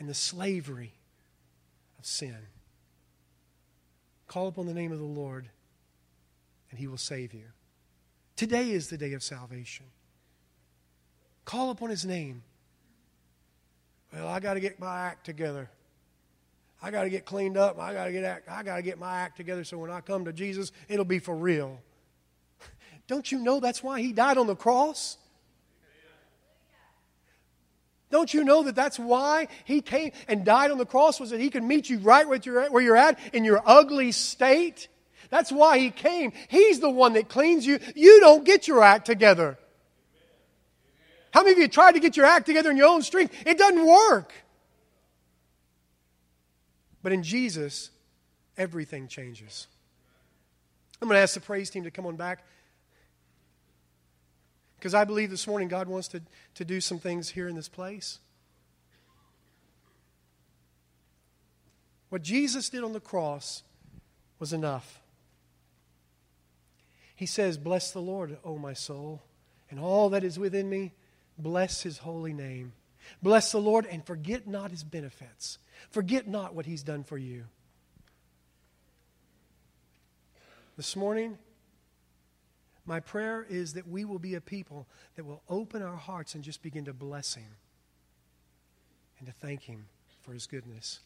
and 0.00 0.08
the 0.08 0.14
slavery 0.14 0.94
of 2.00 2.04
sin. 2.04 2.48
Call 4.32 4.48
upon 4.48 4.64
the 4.64 4.72
name 4.72 4.92
of 4.92 4.98
the 4.98 5.04
Lord, 5.04 5.50
and 6.70 6.80
he 6.80 6.86
will 6.86 6.96
save 6.96 7.34
you. 7.34 7.44
Today 8.34 8.70
is 8.70 8.88
the 8.88 8.96
day 8.96 9.12
of 9.12 9.22
salvation. 9.22 9.84
Call 11.44 11.68
upon 11.68 11.90
his 11.90 12.06
name. 12.06 12.42
Well, 14.10 14.26
I 14.26 14.40
got 14.40 14.54
to 14.54 14.60
get 14.60 14.80
my 14.80 15.00
act 15.00 15.26
together. 15.26 15.68
I 16.80 16.90
got 16.90 17.02
to 17.02 17.10
get 17.10 17.26
cleaned 17.26 17.58
up. 17.58 17.78
I 17.78 17.92
got 17.92 18.06
to 18.06 18.12
get 18.12 18.24
act, 18.24 18.48
I 18.48 18.62
got 18.62 18.76
to 18.76 18.82
get 18.82 18.98
my 18.98 19.18
act 19.18 19.36
together 19.36 19.64
so 19.64 19.76
when 19.76 19.90
I 19.90 20.00
come 20.00 20.24
to 20.24 20.32
Jesus, 20.32 20.72
it'll 20.88 21.04
be 21.04 21.18
for 21.18 21.36
real. 21.36 21.78
Don't 23.08 23.30
you 23.30 23.38
know 23.38 23.60
that's 23.60 23.82
why 23.82 24.00
he 24.00 24.14
died 24.14 24.38
on 24.38 24.46
the 24.46 24.56
cross? 24.56 25.18
Don't 28.12 28.32
you 28.32 28.44
know 28.44 28.62
that 28.64 28.76
that's 28.76 28.98
why 28.98 29.48
he 29.64 29.80
came 29.80 30.12
and 30.28 30.44
died 30.44 30.70
on 30.70 30.76
the 30.76 30.84
cross 30.84 31.18
was 31.18 31.30
that 31.30 31.40
he 31.40 31.48
could 31.48 31.64
meet 31.64 31.88
you 31.88 31.98
right 31.98 32.28
where 32.28 32.38
you're 32.82 32.96
at, 32.96 33.18
in 33.32 33.42
your 33.42 33.62
ugly 33.64 34.12
state? 34.12 34.88
That's 35.30 35.50
why 35.50 35.78
he 35.78 35.90
came. 35.90 36.32
He's 36.48 36.78
the 36.78 36.90
one 36.90 37.14
that 37.14 37.30
cleans 37.30 37.66
you. 37.66 37.80
You 37.96 38.20
don't 38.20 38.44
get 38.44 38.68
your 38.68 38.82
act 38.82 39.06
together. 39.06 39.58
How 41.32 41.42
many 41.42 41.52
of 41.52 41.58
you 41.58 41.68
tried 41.68 41.92
to 41.92 42.00
get 42.00 42.14
your 42.18 42.26
act 42.26 42.44
together 42.44 42.70
in 42.70 42.76
your 42.76 42.88
own 42.88 43.00
strength? 43.00 43.34
It 43.46 43.56
doesn't 43.56 43.86
work. 43.86 44.34
But 47.02 47.12
in 47.12 47.22
Jesus, 47.22 47.90
everything 48.58 49.08
changes. 49.08 49.68
I'm 51.00 51.08
going 51.08 51.16
to 51.16 51.22
ask 51.22 51.32
the 51.32 51.40
praise 51.40 51.70
team 51.70 51.84
to 51.84 51.90
come 51.90 52.04
on 52.04 52.16
back. 52.16 52.44
Because 54.82 54.94
I 54.94 55.04
believe 55.04 55.30
this 55.30 55.46
morning 55.46 55.68
God 55.68 55.86
wants 55.86 56.08
to, 56.08 56.20
to 56.56 56.64
do 56.64 56.80
some 56.80 56.98
things 56.98 57.28
here 57.28 57.46
in 57.46 57.54
this 57.54 57.68
place. 57.68 58.18
What 62.08 62.22
Jesus 62.22 62.68
did 62.68 62.82
on 62.82 62.92
the 62.92 62.98
cross 62.98 63.62
was 64.40 64.52
enough. 64.52 65.00
He 67.14 67.26
says, 67.26 67.58
Bless 67.58 67.92
the 67.92 68.00
Lord, 68.00 68.36
O 68.44 68.58
my 68.58 68.72
soul, 68.72 69.22
and 69.70 69.78
all 69.78 70.10
that 70.10 70.24
is 70.24 70.36
within 70.36 70.68
me. 70.68 70.94
Bless 71.38 71.82
his 71.82 71.98
holy 71.98 72.32
name. 72.32 72.72
Bless 73.22 73.52
the 73.52 73.60
Lord 73.60 73.86
and 73.86 74.04
forget 74.04 74.48
not 74.48 74.72
his 74.72 74.82
benefits. 74.82 75.58
Forget 75.92 76.26
not 76.26 76.56
what 76.56 76.66
he's 76.66 76.82
done 76.82 77.04
for 77.04 77.18
you. 77.18 77.44
This 80.76 80.96
morning, 80.96 81.38
my 82.84 83.00
prayer 83.00 83.46
is 83.48 83.74
that 83.74 83.86
we 83.86 84.04
will 84.04 84.18
be 84.18 84.34
a 84.34 84.40
people 84.40 84.88
that 85.16 85.24
will 85.24 85.42
open 85.48 85.82
our 85.82 85.96
hearts 85.96 86.34
and 86.34 86.42
just 86.42 86.62
begin 86.62 86.84
to 86.86 86.92
bless 86.92 87.34
Him 87.34 87.56
and 89.18 89.26
to 89.28 89.32
thank 89.32 89.62
Him 89.62 89.86
for 90.22 90.32
His 90.32 90.46
goodness. 90.46 91.00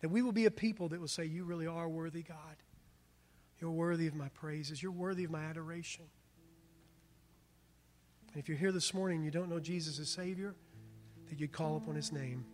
That 0.00 0.08
we 0.08 0.22
will 0.22 0.32
be 0.32 0.46
a 0.46 0.50
people 0.50 0.88
that 0.88 1.00
will 1.00 1.08
say, 1.08 1.24
You 1.24 1.44
really 1.44 1.66
are 1.66 1.88
worthy, 1.88 2.22
God. 2.22 2.56
You're 3.60 3.70
worthy 3.70 4.06
of 4.06 4.14
my 4.14 4.28
praises. 4.30 4.82
You're 4.82 4.92
worthy 4.92 5.24
of 5.24 5.30
my 5.30 5.42
adoration. 5.42 6.04
And 8.32 8.42
if 8.42 8.48
you're 8.48 8.58
here 8.58 8.72
this 8.72 8.92
morning 8.92 9.18
and 9.18 9.24
you 9.24 9.30
don't 9.30 9.48
know 9.48 9.60
Jesus 9.60 9.98
as 9.98 10.08
Savior, 10.08 10.54
that 11.28 11.40
you'd 11.40 11.52
call 11.52 11.76
upon 11.76 11.94
His 11.94 12.12
name. 12.12 12.44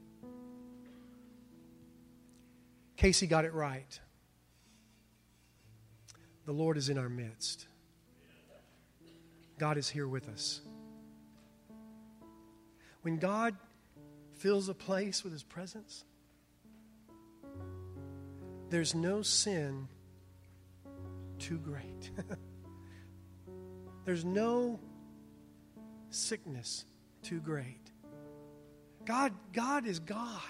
Casey 2.96 3.26
got 3.26 3.44
it 3.44 3.52
right. 3.52 3.98
The 6.46 6.52
Lord 6.52 6.76
is 6.76 6.88
in 6.90 6.98
our 6.98 7.08
midst. 7.08 7.66
God 9.58 9.78
is 9.78 9.88
here 9.88 10.08
with 10.08 10.28
us. 10.28 10.60
When 13.02 13.18
God 13.18 13.54
fills 14.36 14.68
a 14.68 14.74
place 14.74 15.22
with 15.22 15.32
his 15.32 15.42
presence, 15.42 16.04
there's 18.70 18.94
no 18.94 19.22
sin 19.22 19.88
too 21.38 21.58
great. 21.58 22.10
there's 24.04 24.24
no 24.24 24.80
sickness 26.10 26.84
too 27.22 27.40
great. 27.40 27.90
God, 29.04 29.32
God 29.52 29.86
is 29.86 29.98
God. 29.98 30.40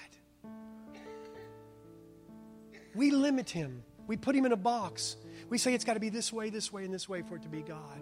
We 2.94 3.10
limit 3.10 3.50
him. 3.50 3.82
We 4.06 4.16
put 4.16 4.36
him 4.36 4.46
in 4.46 4.52
a 4.52 4.56
box. 4.56 5.16
We 5.48 5.58
say 5.58 5.74
it's 5.74 5.84
got 5.84 5.94
to 5.94 6.00
be 6.00 6.10
this 6.10 6.32
way, 6.32 6.50
this 6.50 6.72
way, 6.72 6.84
and 6.84 6.94
this 6.94 7.08
way 7.08 7.22
for 7.22 7.36
it 7.36 7.42
to 7.42 7.48
be 7.48 7.62
God. 7.62 8.00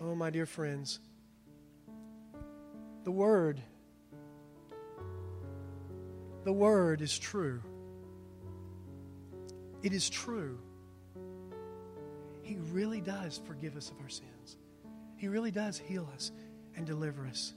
Oh, 0.00 0.14
my 0.14 0.30
dear 0.30 0.46
friends, 0.46 1.00
the 3.04 3.10
Word, 3.10 3.62
the 6.44 6.52
Word 6.52 7.00
is 7.00 7.18
true. 7.18 7.62
It 9.82 9.92
is 9.92 10.10
true. 10.10 10.58
He 12.42 12.56
really 12.72 13.00
does 13.00 13.40
forgive 13.46 13.76
us 13.76 13.90
of 13.90 13.98
our 14.00 14.08
sins. 14.08 14.58
He 15.16 15.28
really 15.28 15.50
does 15.50 15.78
heal 15.78 16.08
us 16.14 16.30
and 16.76 16.86
deliver 16.86 17.26
us. 17.26 17.54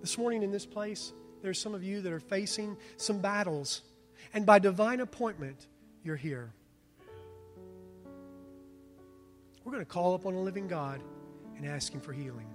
This 0.00 0.16
morning 0.16 0.42
in 0.42 0.50
this 0.50 0.64
place, 0.64 1.12
there's 1.42 1.60
some 1.60 1.74
of 1.74 1.84
you 1.84 2.00
that 2.00 2.12
are 2.12 2.20
facing 2.20 2.78
some 2.96 3.18
battles, 3.18 3.82
and 4.32 4.46
by 4.46 4.58
divine 4.58 5.00
appointment, 5.00 5.66
you're 6.02 6.16
here. 6.16 6.54
We're 9.64 9.72
going 9.72 9.84
to 9.84 9.90
call 9.90 10.14
upon 10.14 10.34
a 10.34 10.40
living 10.40 10.68
God 10.68 11.02
and 11.56 11.66
ask 11.66 11.92
Him 11.92 12.00
for 12.00 12.12
healing. 12.12 12.46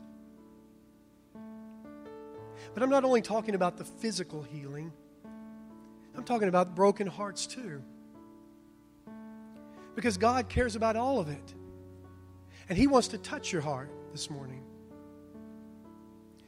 But 2.73 2.83
I'm 2.83 2.89
not 2.89 3.03
only 3.03 3.21
talking 3.21 3.55
about 3.55 3.77
the 3.77 3.85
physical 3.85 4.41
healing, 4.41 4.91
I'm 6.15 6.23
talking 6.23 6.47
about 6.47 6.75
broken 6.75 7.07
hearts 7.07 7.45
too. 7.45 7.81
Because 9.95 10.17
God 10.17 10.49
cares 10.49 10.75
about 10.75 10.95
all 10.95 11.19
of 11.19 11.29
it. 11.29 11.53
And 12.67 12.77
He 12.77 12.87
wants 12.87 13.09
to 13.09 13.17
touch 13.17 13.53
your 13.53 13.61
heart 13.61 13.91
this 14.11 14.29
morning. 14.29 14.63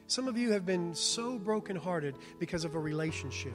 Some 0.08 0.28
of 0.28 0.38
you 0.38 0.52
have 0.54 0.66
been 0.66 0.96
so 0.96 1.38
brokenhearted 1.38 2.16
because 2.40 2.64
of 2.64 2.76
a 2.76 2.80
relationship. 2.80 3.54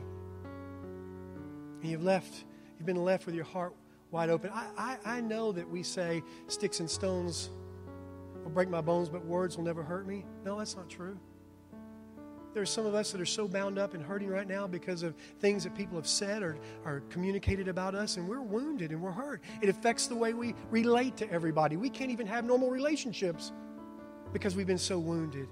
And 1.81 1.91
you've 1.91 2.05
left, 2.05 2.45
you've 2.79 2.87
been 2.87 3.05
left 3.05 3.27
with 3.27 3.35
your 3.35 3.45
heart 3.45 3.75
wide 4.13 4.31
open. 4.31 4.51
I, 4.55 4.67
I, 4.77 4.99
I 5.17 5.21
know 5.21 5.51
that 5.53 5.69
we 5.69 5.83
say 5.83 6.23
sticks 6.47 6.79
and 6.79 6.89
stones 6.89 7.51
will 8.45 8.51
break 8.51 8.69
my 8.69 8.81
bones, 8.81 9.09
but 9.09 9.25
words 9.25 9.57
will 9.57 9.65
never 9.65 9.83
hurt 9.83 10.07
me. 10.07 10.25
No, 10.45 10.59
that's 10.59 10.77
not 10.77 10.89
true. 10.89 11.19
There 12.53 12.63
are 12.63 12.67
some 12.67 12.85
of 12.85 12.95
us 12.95 13.13
that 13.13 13.21
are 13.21 13.27
so 13.27 13.49
bound 13.49 13.79
up 13.79 13.95
and 13.95 14.05
hurting 14.05 14.29
right 14.29 14.47
now 14.47 14.67
because 14.67 15.03
of 15.03 15.15
things 15.41 15.65
that 15.65 15.75
people 15.75 15.97
have 15.97 16.07
said 16.07 16.43
or, 16.43 16.59
or 16.85 17.03
communicated 17.09 17.67
about 17.67 17.95
us, 17.95 18.19
and 18.19 18.29
we're 18.29 18.43
wounded 18.43 18.91
and 18.91 19.01
we're 19.01 19.11
hurt. 19.11 19.41
It 19.63 19.71
affects 19.71 20.07
the 20.07 20.17
way 20.17 20.35
we 20.35 20.55
relate 20.71 21.17
to 21.17 21.31
everybody. 21.31 21.79
We 21.79 21.89
can't 21.89 22.11
even 22.11 22.27
have 22.27 22.45
normal 22.45 22.71
relationships 22.71 23.53
because 24.35 24.55
we've 24.55 24.67
been 24.67 24.77
so 24.77 24.99
wounded. 24.99 25.49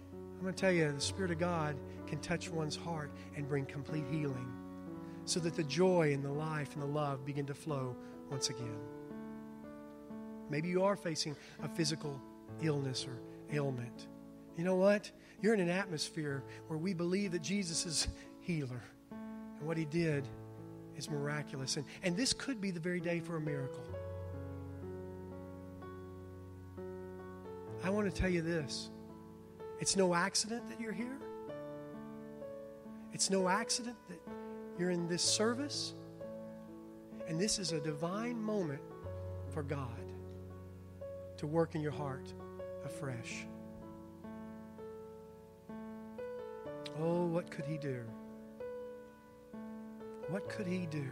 I'm 0.00 0.42
going 0.42 0.54
to 0.54 0.60
tell 0.60 0.70
you, 0.70 0.92
the 0.92 1.00
Spirit 1.00 1.32
of 1.32 1.40
God 1.40 1.74
can 2.06 2.20
touch 2.20 2.48
one's 2.48 2.76
heart 2.76 3.10
and 3.34 3.48
bring 3.48 3.66
complete 3.66 4.04
healing 4.08 4.46
so 5.28 5.40
that 5.40 5.54
the 5.54 5.64
joy 5.64 6.12
and 6.12 6.24
the 6.24 6.32
life 6.32 6.74
and 6.74 6.82
the 6.82 6.86
love 6.86 7.24
begin 7.24 7.46
to 7.46 7.54
flow 7.54 7.94
once 8.30 8.48
again. 8.48 8.78
Maybe 10.50 10.68
you 10.68 10.82
are 10.82 10.96
facing 10.96 11.36
a 11.62 11.68
physical 11.68 12.20
illness 12.62 13.06
or 13.06 13.20
ailment. 13.54 14.08
You 14.56 14.64
know 14.64 14.76
what? 14.76 15.10
You're 15.42 15.54
in 15.54 15.60
an 15.60 15.68
atmosphere 15.68 16.42
where 16.66 16.78
we 16.78 16.94
believe 16.94 17.32
that 17.32 17.42
Jesus 17.42 17.84
is 17.84 18.08
healer. 18.40 18.82
And 19.10 19.66
what 19.66 19.76
he 19.76 19.84
did 19.84 20.26
is 20.96 21.10
miraculous. 21.10 21.76
And, 21.76 21.84
and 22.02 22.16
this 22.16 22.32
could 22.32 22.60
be 22.60 22.70
the 22.70 22.80
very 22.80 23.00
day 23.00 23.20
for 23.20 23.36
a 23.36 23.40
miracle. 23.40 23.84
I 27.84 27.90
want 27.90 28.12
to 28.12 28.20
tell 28.20 28.30
you 28.30 28.42
this 28.42 28.90
it's 29.78 29.94
no 29.94 30.14
accident 30.14 30.68
that 30.70 30.80
you're 30.80 30.92
here, 30.92 31.18
it's 33.12 33.30
no 33.30 33.48
accident 33.48 33.96
that 34.08 34.18
you're 34.78 34.90
in 34.90 35.08
this 35.08 35.22
service. 35.22 35.94
And 37.26 37.38
this 37.38 37.58
is 37.58 37.72
a 37.72 37.80
divine 37.80 38.40
moment 38.40 38.80
for 39.50 39.62
God 39.62 40.00
to 41.36 41.46
work 41.46 41.74
in 41.74 41.80
your 41.80 41.92
heart 41.92 42.32
afresh. 42.84 43.46
Oh, 47.00 47.26
what 47.26 47.50
could 47.50 47.64
he 47.64 47.78
do? 47.78 48.02
What 50.28 50.48
could 50.48 50.66
he 50.66 50.86
do? 50.86 51.06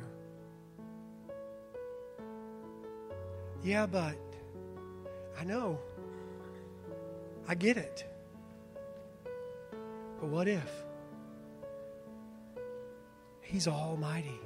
Yeah, 3.62 3.86
but 3.86 4.16
I 5.38 5.44
know. 5.44 5.78
I 7.48 7.54
get 7.54 7.76
it. 7.76 8.04
But 10.20 10.28
what 10.28 10.48
if? 10.48 10.85
He's 13.46 13.68
almighty. 13.68 14.40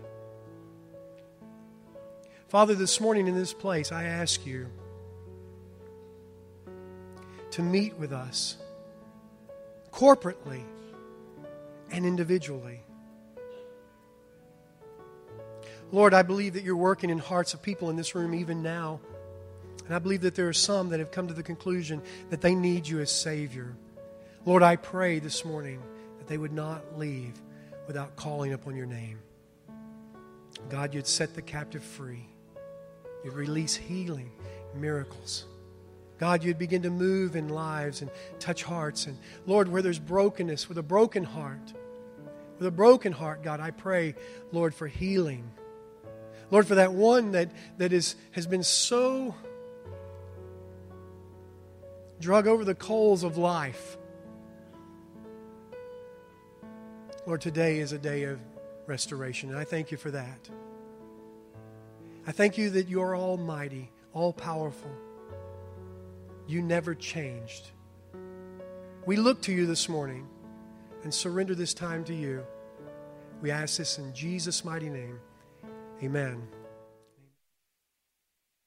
Father, 2.48 2.74
this 2.74 3.01
morning 3.01 3.28
in 3.28 3.34
this 3.34 3.55
place, 3.55 3.92
I 3.92 4.05
ask 4.05 4.44
you 4.44 4.66
to 7.53 7.62
meet 7.62 7.96
with 7.96 8.12
us 8.12 8.57
corporately 9.90 10.62
and 11.90 12.05
individually. 12.05 12.80
Lord, 15.92 16.12
I 16.12 16.22
believe 16.22 16.55
that 16.55 16.62
you're 16.62 16.76
working 16.76 17.11
in 17.11 17.18
hearts 17.18 17.55
of 17.55 17.62
people 17.62 17.90
in 17.90 17.96
this 17.96 18.14
room 18.14 18.34
even 18.34 18.62
now. 18.62 19.01
And 19.86 19.94
I 19.94 19.98
believe 19.98 20.20
that 20.20 20.34
there 20.34 20.48
are 20.48 20.53
some 20.53 20.90
that 20.90 21.01
have 21.01 21.11
come 21.11 21.26
to 21.28 21.34
the 21.34 21.42
conclusion 21.42 22.03
that 22.28 22.42
they 22.42 22.55
need 22.55 22.86
you 22.86 23.01
as 23.01 23.11
Savior. 23.11 23.74
Lord, 24.44 24.62
I 24.62 24.76
pray 24.76 25.18
this 25.18 25.44
morning 25.44 25.82
that 26.18 26.28
they 26.28 26.38
would 26.38 26.53
not 26.53 26.98
leave 26.98 27.34
without 27.91 28.14
calling 28.14 28.53
upon 28.53 28.76
your 28.76 28.86
name. 28.86 29.18
God, 30.68 30.95
you'd 30.95 31.09
set 31.09 31.34
the 31.34 31.43
captive 31.43 31.82
free. 31.82 32.24
You'd 33.24 33.34
release 33.34 33.74
healing, 33.74 34.30
miracles. 34.76 35.45
God, 36.20 36.45
you'd 36.45 36.57
begin 36.57 36.82
to 36.82 36.91
move 36.91 37.34
in 37.34 37.49
lives 37.49 38.01
and 38.01 38.09
touch 38.38 38.62
hearts. 38.62 39.07
And 39.07 39.18
Lord, 39.45 39.66
where 39.66 39.82
there's 39.82 39.99
brokenness, 39.99 40.68
with 40.68 40.78
a 40.78 40.84
broken 40.84 41.24
heart, 41.24 41.72
with 42.59 42.68
a 42.68 42.70
broken 42.70 43.11
heart, 43.11 43.43
God, 43.43 43.59
I 43.59 43.72
pray, 43.72 44.14
Lord, 44.53 44.72
for 44.72 44.86
healing. 44.86 45.51
Lord, 46.53 46.68
for 46.68 46.76
that 46.76 46.93
one 46.93 47.32
that, 47.32 47.51
that 47.78 47.93
is, 47.93 48.14
has 48.30 48.47
been 48.47 48.62
so 48.62 49.34
drug 52.20 52.47
over 52.47 52.64
the 52.64 52.76
coals 52.76 53.24
of 53.24 53.36
life. 53.36 53.97
Lord, 57.27 57.41
today 57.41 57.81
is 57.81 57.93
a 57.93 57.99
day 57.99 58.25
of 58.25 58.41
restoration, 58.87 59.51
and 59.51 59.59
I 59.59 59.64
thank 59.64 59.91
you 59.91 59.99
for 59.99 60.11
that. 60.11 60.49
I 62.27 62.33
thank 62.33 62.57
you 62.57 62.71
that 62.71 62.89
you 62.89 63.03
are 63.03 63.14
almighty, 63.14 63.91
all 64.12 64.33
powerful. 64.33 64.91
You 66.47 66.62
never 66.62 66.95
changed. 66.95 67.71
We 69.07 69.16
look 69.16 69.43
to 69.43 69.53
you 69.53 69.66
this 69.66 69.89
morning 69.89 70.27
and 71.05 71.12
surrender 71.12 71.55
this 71.55 71.75
time 71.75 72.05
to 72.05 72.14
you. 72.14 72.45
We 73.43 73.51
ask 73.51 73.79
this 73.79 73.99
in 73.99 74.14
Jesus' 74.14 74.64
mighty 74.64 74.89
name. 74.89 75.21
Amen. 76.03 76.47